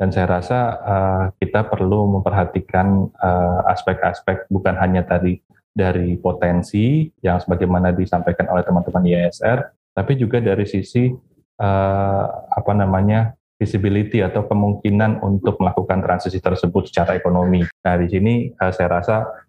Dan 0.00 0.08
saya 0.10 0.40
rasa 0.40 0.58
uh, 0.80 1.24
kita 1.38 1.70
perlu 1.70 2.18
memperhatikan 2.18 3.14
eh, 3.14 3.60
aspek-aspek 3.70 4.36
uh, 4.42 4.46
bukan 4.50 4.74
hanya 4.74 5.06
tadi 5.06 5.38
dari 5.70 6.18
potensi 6.18 7.06
yang 7.22 7.38
sebagaimana 7.38 7.94
disampaikan 7.94 8.50
oleh 8.50 8.66
teman-teman 8.66 9.06
IASR, 9.06 9.70
tapi 9.94 10.18
juga 10.18 10.42
dari 10.42 10.66
sisi 10.66 11.14
uh, 11.62 12.26
apa 12.50 12.72
namanya 12.74 13.38
visibility 13.54 14.18
atau 14.18 14.50
kemungkinan 14.50 15.22
untuk 15.22 15.62
melakukan 15.62 16.02
transisi 16.02 16.42
tersebut 16.42 16.90
secara 16.90 17.14
ekonomi. 17.14 17.62
Nah 17.62 17.94
di 17.94 18.10
sini 18.10 18.34
uh, 18.50 18.74
saya 18.74 18.98
rasa 18.98 19.43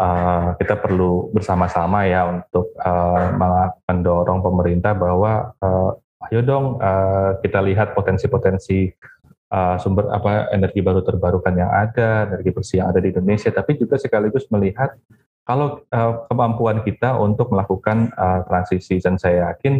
uh, 0.00 0.56
kita 0.60 0.78
perlu 0.80 1.32
bersama-sama 1.32 2.04
ya 2.08 2.28
untuk 2.28 2.72
uh, 2.80 3.32
mendorong 3.88 4.40
pemerintah 4.44 4.92
bahwa 4.92 5.52
uh, 5.60 5.96
ayo 6.30 6.40
dong 6.44 6.78
uh, 6.80 7.38
kita 7.40 7.60
lihat 7.64 7.92
potensi-potensi 7.92 8.90
uh, 9.52 9.76
sumber 9.78 10.10
apa 10.10 10.50
energi 10.52 10.80
baru 10.82 11.02
terbarukan 11.02 11.54
yang 11.54 11.70
ada, 11.70 12.30
energi 12.30 12.50
bersih 12.52 12.76
yang 12.82 12.88
ada 12.92 13.00
di 13.02 13.12
Indonesia, 13.14 13.50
tapi 13.52 13.78
juga 13.78 13.96
sekaligus 14.00 14.48
melihat 14.50 14.94
kalau 15.46 15.86
uh, 15.94 16.26
kemampuan 16.26 16.82
kita 16.82 17.14
untuk 17.22 17.54
melakukan 17.54 18.10
uh, 18.18 18.42
transisi. 18.50 18.98
Dan 18.98 19.14
saya 19.14 19.54
yakin 19.54 19.78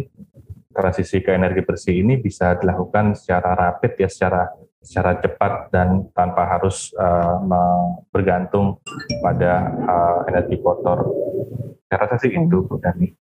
transisi 0.71 1.19
ke 1.19 1.35
energi 1.35 1.61
bersih 1.65 1.99
ini 1.99 2.15
bisa 2.21 2.55
dilakukan 2.55 3.17
secara 3.19 3.57
rapid 3.57 3.99
ya 3.99 4.07
secara 4.07 4.47
secara 4.81 5.19
cepat 5.19 5.73
dan 5.73 6.07
tanpa 6.13 6.45
harus 6.47 6.93
uh, 6.95 7.41
bergantung 8.13 8.79
pada 9.19 9.67
uh, 9.83 10.19
energi 10.29 10.61
kotor. 10.61 11.07
Saya 11.87 11.97
rasa 12.03 12.15
sih 12.19 12.31
itu, 12.31 12.63
Bu 12.67 12.77
Dani. 12.79 13.11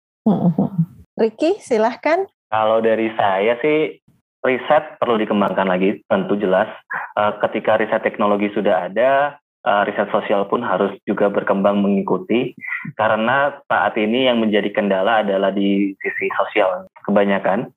Ricky, 1.17 1.57
silahkan. 1.63 2.29
Kalau 2.53 2.79
dari 2.85 3.09
saya 3.17 3.57
sih 3.65 3.99
riset 4.45 5.01
perlu 5.03 5.19
dikembangkan 5.19 5.67
lagi, 5.67 6.03
tentu 6.07 6.39
jelas. 6.39 6.71
Uh, 7.17 7.35
ketika 7.43 7.81
riset 7.81 8.05
teknologi 8.05 8.53
sudah 8.55 8.87
ada, 8.87 9.41
uh, 9.67 9.83
riset 9.89 10.07
sosial 10.15 10.47
pun 10.47 10.63
harus 10.63 10.95
juga 11.09 11.27
berkembang 11.33 11.83
mengikuti. 11.83 12.55
Karena 12.95 13.59
saat 13.67 13.99
ini 13.99 14.31
yang 14.31 14.39
menjadi 14.39 14.71
kendala 14.71 15.27
adalah 15.27 15.51
di 15.51 15.95
sisi 15.99 16.27
sosial 16.39 16.87
kebanyakan. 17.03 17.71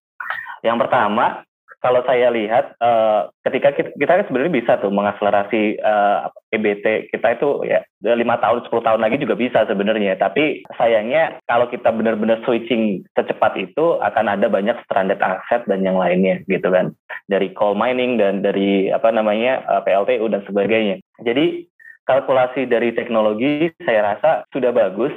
Yang 0.62 0.78
pertama, 0.86 1.48
kalau 1.80 2.04
saya 2.04 2.28
lihat 2.28 2.76
uh, 2.84 3.32
ketika 3.48 3.72
kita, 3.72 3.90
kita 3.96 4.28
sebenarnya 4.28 4.54
bisa 4.54 4.76
tuh 4.84 4.92
mengakselerasi 4.92 5.80
uh, 5.80 6.28
eh, 6.52 6.60
EBT 6.60 7.16
kita 7.16 7.40
itu 7.40 7.64
ya 7.64 7.80
lima 8.04 8.36
tahun 8.44 8.68
10 8.68 8.84
tahun 8.84 9.00
lagi 9.00 9.16
juga 9.24 9.40
bisa 9.40 9.64
sebenarnya. 9.64 10.20
Tapi 10.20 10.68
sayangnya 10.76 11.40
kalau 11.48 11.72
kita 11.72 11.96
benar-benar 11.96 12.44
switching 12.44 13.08
secepat 13.16 13.56
itu 13.56 13.96
akan 14.04 14.28
ada 14.28 14.52
banyak 14.52 14.76
stranded 14.84 15.24
asset 15.24 15.64
dan 15.72 15.80
yang 15.88 15.96
lainnya 15.96 16.44
gitu 16.52 16.68
kan. 16.68 16.92
Dari 17.32 17.56
coal 17.56 17.80
mining 17.80 18.20
dan 18.20 18.44
dari 18.44 18.92
apa 18.92 19.16
namanya 19.16 19.64
uh, 19.72 19.82
PLTU 19.84 20.28
dan 20.28 20.44
sebagainya. 20.44 21.00
Jadi 21.24 21.64
kalkulasi 22.04 22.68
dari 22.68 22.92
teknologi 22.92 23.72
saya 23.88 24.16
rasa 24.16 24.44
sudah 24.52 24.76
bagus 24.76 25.16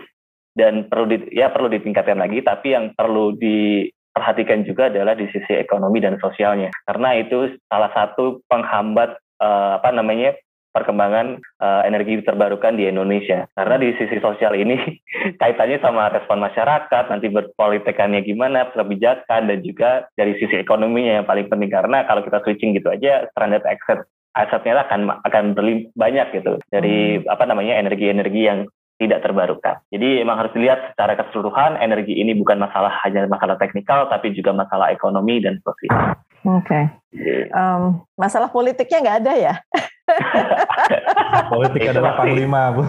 dan 0.54 0.86
perlu 0.86 1.10
di, 1.10 1.16
ya 1.34 1.50
perlu 1.50 1.66
ditingkatkan 1.74 2.22
lagi. 2.22 2.38
Tapi 2.38 2.70
yang 2.70 2.94
perlu 2.94 3.34
di 3.34 3.90
perhatikan 4.12 4.62
juga 4.62 4.92
adalah 4.92 5.16
di 5.16 5.26
sisi 5.32 5.56
ekonomi 5.56 5.98
dan 5.98 6.20
sosialnya. 6.20 6.70
Karena 6.84 7.16
itu 7.16 7.56
salah 7.66 7.90
satu 7.96 8.44
penghambat 8.46 9.16
uh, 9.40 9.80
apa 9.80 9.90
namanya 9.90 10.36
perkembangan 10.72 11.36
uh, 11.60 11.82
energi 11.84 12.24
terbarukan 12.24 12.80
di 12.80 12.88
Indonesia. 12.88 13.44
Karena 13.52 13.76
di 13.76 13.92
sisi 14.00 14.16
sosial 14.20 14.56
ini 14.56 14.80
kaitannya 15.40 15.78
sama 15.84 16.08
respon 16.08 16.40
masyarakat 16.40 17.04
nanti 17.12 17.28
berpolitikannya 17.28 18.24
gimana 18.24 18.72
kebijakan 18.72 19.52
dan 19.52 19.58
juga 19.60 20.08
dari 20.16 20.36
sisi 20.40 20.56
ekonominya 20.56 21.20
yang 21.20 21.26
paling 21.28 21.46
penting. 21.52 21.68
Karena 21.68 22.08
kalau 22.08 22.24
kita 22.24 22.40
switching 22.40 22.72
gitu 22.76 22.88
aja 22.88 23.28
stranded 23.32 23.62
asset 23.68 24.08
asetnya 24.32 24.80
akan 24.88 25.20
akan 25.28 25.44
berlimpah 25.52 25.92
banyak 25.92 26.40
gitu. 26.40 26.56
Dari 26.72 27.20
hmm. 27.20 27.28
apa 27.28 27.44
namanya 27.44 27.76
energi-energi 27.76 28.42
yang 28.48 28.64
tidak 29.02 29.26
terbarukan. 29.26 29.82
Jadi 29.90 30.22
memang 30.22 30.38
harus 30.38 30.54
dilihat 30.54 30.94
secara 30.94 31.18
keseluruhan 31.18 31.74
energi 31.82 32.14
ini 32.14 32.38
bukan 32.38 32.62
masalah 32.62 32.94
hanya 33.02 33.26
masalah 33.26 33.58
teknikal 33.58 34.06
tapi 34.06 34.30
juga 34.30 34.54
masalah 34.54 34.94
ekonomi 34.94 35.42
dan 35.42 35.58
sosial. 35.66 36.14
Oke. 36.42 36.90
Okay. 37.14 37.46
Um, 37.54 38.02
masalah 38.18 38.50
politiknya 38.50 38.98
nggak 39.02 39.18
ada 39.26 39.32
ya? 39.38 39.54
Politik 41.52 41.94
adalah 41.94 42.18
panglima, 42.18 42.74
Bu. 42.74 42.82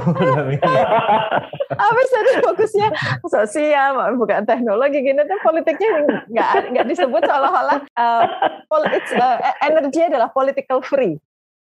Apa 1.73 2.02
sih 2.10 2.41
fokusnya 2.41 2.88
sosial, 3.30 4.17
bukan 4.17 4.43
teknologi 4.49 5.06
gini 5.06 5.21
tuh 5.21 5.39
politiknya 5.45 5.89
nggak 6.30 6.49
nggak 6.73 6.86
disebut 6.89 7.21
seolah-olah 7.23 7.80
uh, 7.95 8.23
uh, 8.73 9.38
energi 9.62 10.02
adalah 10.10 10.34
political 10.34 10.82
free. 10.82 11.21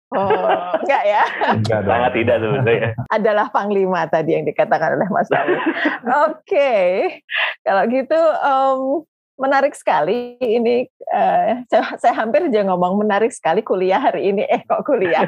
Oh, 0.10 0.74
enggak 0.82 1.04
ya? 1.06 1.24
Enggak 1.54 1.86
dong. 1.86 1.94
Sangat 1.94 2.12
tidak 2.18 2.38
sebenarnya. 2.42 2.90
Adalah 3.14 3.48
panglima 3.54 4.10
tadi 4.10 4.34
yang 4.34 4.46
dikatakan 4.46 4.98
oleh 4.98 5.10
Mas 5.14 5.30
Oke, 5.30 5.46
okay. 6.10 6.88
kalau 7.62 7.86
gitu 7.86 8.18
um, 8.42 9.06
menarik 9.40 9.74
sekali 9.74 10.36
ini 10.44 10.84
uh, 11.08 11.64
saya, 11.72 11.84
saya 11.98 12.14
hampir 12.20 12.52
aja 12.52 12.68
ngomong 12.68 13.00
menarik 13.00 13.32
sekali 13.32 13.64
kuliah 13.64 13.98
hari 13.98 14.30
ini. 14.30 14.44
Eh 14.46 14.62
kok 14.68 14.84
kuliah? 14.84 15.26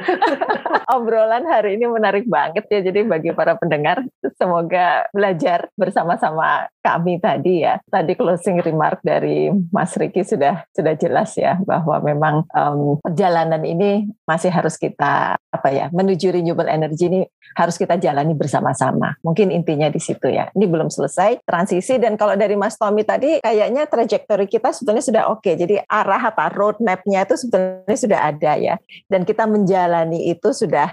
Obrolan 0.96 1.48
hari 1.48 1.80
ini 1.80 1.88
menarik 1.88 2.28
banget 2.28 2.68
ya 2.68 2.84
jadi 2.84 3.08
bagi 3.08 3.32
para 3.32 3.56
pendengar 3.56 4.04
semoga 4.36 5.08
belajar 5.16 5.72
bersama-sama 5.80 6.68
kami 6.84 7.18
tadi 7.24 7.64
ya. 7.64 7.80
Tadi 7.88 8.14
closing 8.20 8.60
remark 8.60 9.00
dari 9.02 9.50
Mas 9.72 9.96
Riki 9.96 10.28
sudah 10.28 10.68
sudah 10.76 10.94
jelas 11.00 11.34
ya 11.40 11.58
bahwa 11.64 12.04
memang 12.04 12.36
um, 12.52 13.00
perjalanan 13.00 13.64
ini 13.64 14.12
masih 14.28 14.52
harus 14.52 14.76
kita 14.76 15.40
apa 15.40 15.70
ya 15.72 15.88
menuju 15.92 16.36
renewable 16.36 16.68
energy 16.68 17.08
ini 17.08 17.22
harus 17.56 17.76
kita 17.80 17.96
jalani 17.96 18.36
bersama-sama. 18.36 19.16
Mungkin 19.24 19.52
intinya 19.52 19.88
di 19.88 20.00
situ 20.00 20.28
ya. 20.32 20.52
Ini 20.52 20.66
belum 20.68 20.92
selesai 20.92 21.44
transisi 21.44 22.00
dan 22.00 22.16
kalau 22.16 22.36
dari 22.36 22.56
Mas 22.60 22.76
Tommy 22.76 23.04
tadi 23.04 23.40
kayaknya 23.44 23.88
trajektori 24.02 24.50
kita 24.50 24.74
sebetulnya 24.74 25.06
sudah 25.06 25.24
oke. 25.30 25.46
Okay. 25.46 25.54
Jadi 25.54 25.78
arah 25.86 26.34
apa 26.34 26.50
roadmapnya 26.50 27.22
itu 27.30 27.38
sebetulnya 27.38 27.98
sudah 27.98 28.20
ada 28.34 28.52
ya. 28.58 28.76
Dan 29.06 29.22
kita 29.22 29.46
menjalani 29.46 30.34
itu 30.34 30.50
sudah 30.50 30.90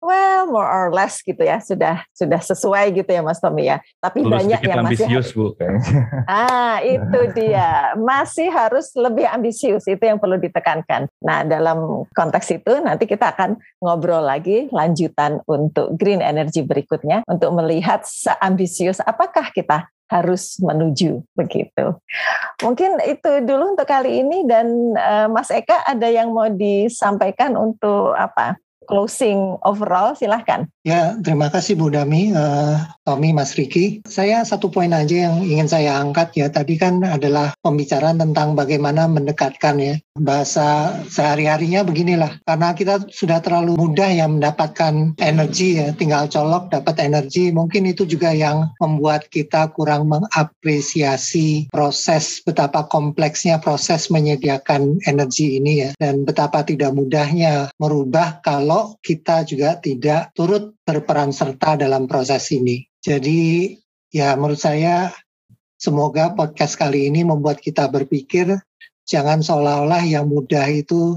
well 0.00 0.46
more 0.48 0.66
or 0.66 0.92
less 0.92 1.20
gitu 1.24 1.40
ya 1.40 1.58
sudah 1.60 2.04
sudah 2.12 2.40
sesuai 2.40 2.94
gitu 2.96 3.10
ya 3.10 3.22
Mas 3.24 3.40
Tommy 3.40 3.68
ya. 3.68 3.80
Tapi 4.00 4.22
Terus 4.24 4.32
banyak 4.32 4.60
yang 4.62 4.84
masih 4.84 5.06
ambisius 5.06 5.28
Bu 5.34 5.52
Ah, 6.30 6.78
itu 6.84 7.20
dia. 7.34 7.94
Masih 7.98 8.48
harus 8.52 8.92
lebih 8.94 9.26
ambisius 9.26 9.84
itu 9.88 10.02
yang 10.02 10.20
perlu 10.20 10.36
ditekankan. 10.38 11.08
Nah, 11.22 11.42
dalam 11.44 12.08
konteks 12.12 12.48
itu 12.54 12.72
nanti 12.82 13.08
kita 13.08 13.32
akan 13.34 13.58
ngobrol 13.80 14.24
lagi 14.24 14.68
lanjutan 14.70 15.40
untuk 15.48 15.96
green 15.96 16.20
energy 16.20 16.62
berikutnya 16.62 17.24
untuk 17.26 17.52
melihat 17.56 18.04
seambisius 18.04 19.00
apakah 19.02 19.50
kita 19.52 19.88
harus 20.06 20.58
menuju 20.62 21.22
begitu. 21.34 21.98
Mungkin 22.62 23.02
itu 23.10 23.42
dulu 23.42 23.74
untuk 23.74 23.86
kali 23.90 24.22
ini 24.22 24.46
dan 24.46 24.66
uh, 24.94 25.26
Mas 25.26 25.50
Eka 25.50 25.82
ada 25.82 26.06
yang 26.06 26.30
mau 26.30 26.46
disampaikan 26.46 27.58
untuk 27.58 28.14
apa? 28.14 28.54
Closing 28.86 29.58
overall 29.66 30.14
silahkan. 30.14 30.70
Ya, 30.86 31.18
terima 31.18 31.50
kasih 31.50 31.74
Bu 31.74 31.90
Dami, 31.90 32.30
uh, 32.30 32.78
Tommy, 33.02 33.34
Mas 33.34 33.58
Riki. 33.58 34.06
Saya 34.06 34.46
satu 34.46 34.70
poin 34.70 34.94
aja 34.94 35.26
yang 35.26 35.42
ingin 35.42 35.66
saya 35.66 35.98
angkat 35.98 36.38
ya. 36.38 36.46
Tadi 36.46 36.78
kan 36.78 37.02
adalah 37.02 37.58
pembicaraan 37.58 38.22
tentang 38.22 38.54
bagaimana 38.54 39.10
mendekatkan 39.10 39.82
ya. 39.82 39.98
Bahasa 40.14 40.94
sehari-harinya 41.10 41.82
beginilah. 41.82 42.38
Karena 42.46 42.70
kita 42.78 43.02
sudah 43.10 43.42
terlalu 43.42 43.74
mudah 43.74 44.06
ya 44.14 44.30
mendapatkan 44.30 45.18
energi 45.18 45.82
ya. 45.82 45.90
Tinggal 45.90 46.30
colok 46.30 46.70
dapat 46.70 47.02
energi. 47.02 47.50
Mungkin 47.50 47.90
itu 47.90 48.06
juga 48.06 48.30
yang 48.30 48.70
membuat 48.78 49.26
kita 49.26 49.74
kurang 49.74 50.06
mengapresiasi 50.06 51.66
proses 51.74 52.46
betapa 52.46 52.86
kompleksnya 52.86 53.58
proses 53.58 54.06
menyediakan 54.06 55.02
energi 55.02 55.58
ini 55.58 55.72
ya. 55.82 55.90
Dan 55.98 56.22
betapa 56.22 56.62
tidak 56.62 56.94
mudahnya 56.94 57.74
merubah 57.82 58.38
kalau 58.46 58.75
kalau 58.76 59.00
kita 59.00 59.40
juga 59.48 59.80
tidak 59.80 60.36
turut 60.36 60.76
berperan 60.84 61.32
serta 61.32 61.80
dalam 61.80 62.04
proses 62.04 62.52
ini. 62.52 62.84
Jadi 63.00 63.72
ya 64.12 64.36
menurut 64.36 64.60
saya 64.60 65.16
semoga 65.80 66.36
podcast 66.36 66.76
kali 66.76 67.08
ini 67.08 67.24
membuat 67.24 67.64
kita 67.64 67.88
berpikir 67.88 68.52
jangan 69.08 69.40
seolah-olah 69.40 70.04
yang 70.04 70.28
mudah 70.28 70.68
itu 70.68 71.16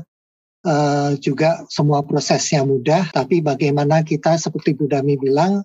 uh, 0.64 1.20
juga 1.20 1.68
semua 1.68 2.00
prosesnya 2.00 2.64
mudah, 2.64 3.12
tapi 3.12 3.44
bagaimana 3.44 4.08
kita 4.08 4.40
seperti 4.40 4.80
Budami 4.80 5.20
bilang 5.20 5.60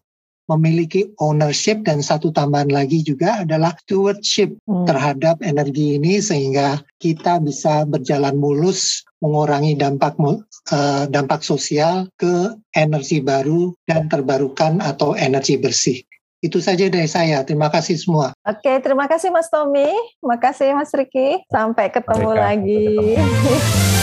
memiliki 0.51 1.15
ownership 1.23 1.87
dan 1.87 2.03
satu 2.03 2.35
tambahan 2.35 2.75
lagi 2.75 3.07
juga 3.07 3.47
adalah 3.47 3.71
stewardship 3.87 4.51
hmm. 4.67 4.83
terhadap 4.83 5.39
energi 5.47 5.95
ini 5.95 6.19
sehingga 6.19 6.83
kita 6.99 7.39
bisa 7.39 7.87
berjalan 7.87 8.35
mulus 8.35 9.07
mengurangi 9.25 9.73
dampak 9.81 10.21
uh, 10.21 11.09
dampak 11.09 11.41
sosial 11.41 12.13
ke 12.21 12.53
energi 12.77 13.25
baru 13.25 13.73
dan 13.89 14.13
terbarukan 14.13 14.85
atau 14.85 15.17
energi 15.17 15.57
bersih. 15.57 16.05
Itu 16.45 16.61
saja 16.61 16.93
dari 16.93 17.09
saya. 17.09 17.41
Terima 17.41 17.73
kasih 17.73 17.97
semua. 17.97 18.37
Oke, 18.45 18.77
terima 18.85 19.09
kasih 19.09 19.33
Mas 19.33 19.49
Tommy. 19.49 19.89
Terima 20.21 20.37
kasih 20.37 20.77
Mas 20.77 20.93
Riki. 20.93 21.41
Sampai 21.49 21.89
ketemu 21.89 22.37
Mereka, 22.37 22.45
lagi. 22.45 22.85
Ketemu. 23.17 23.89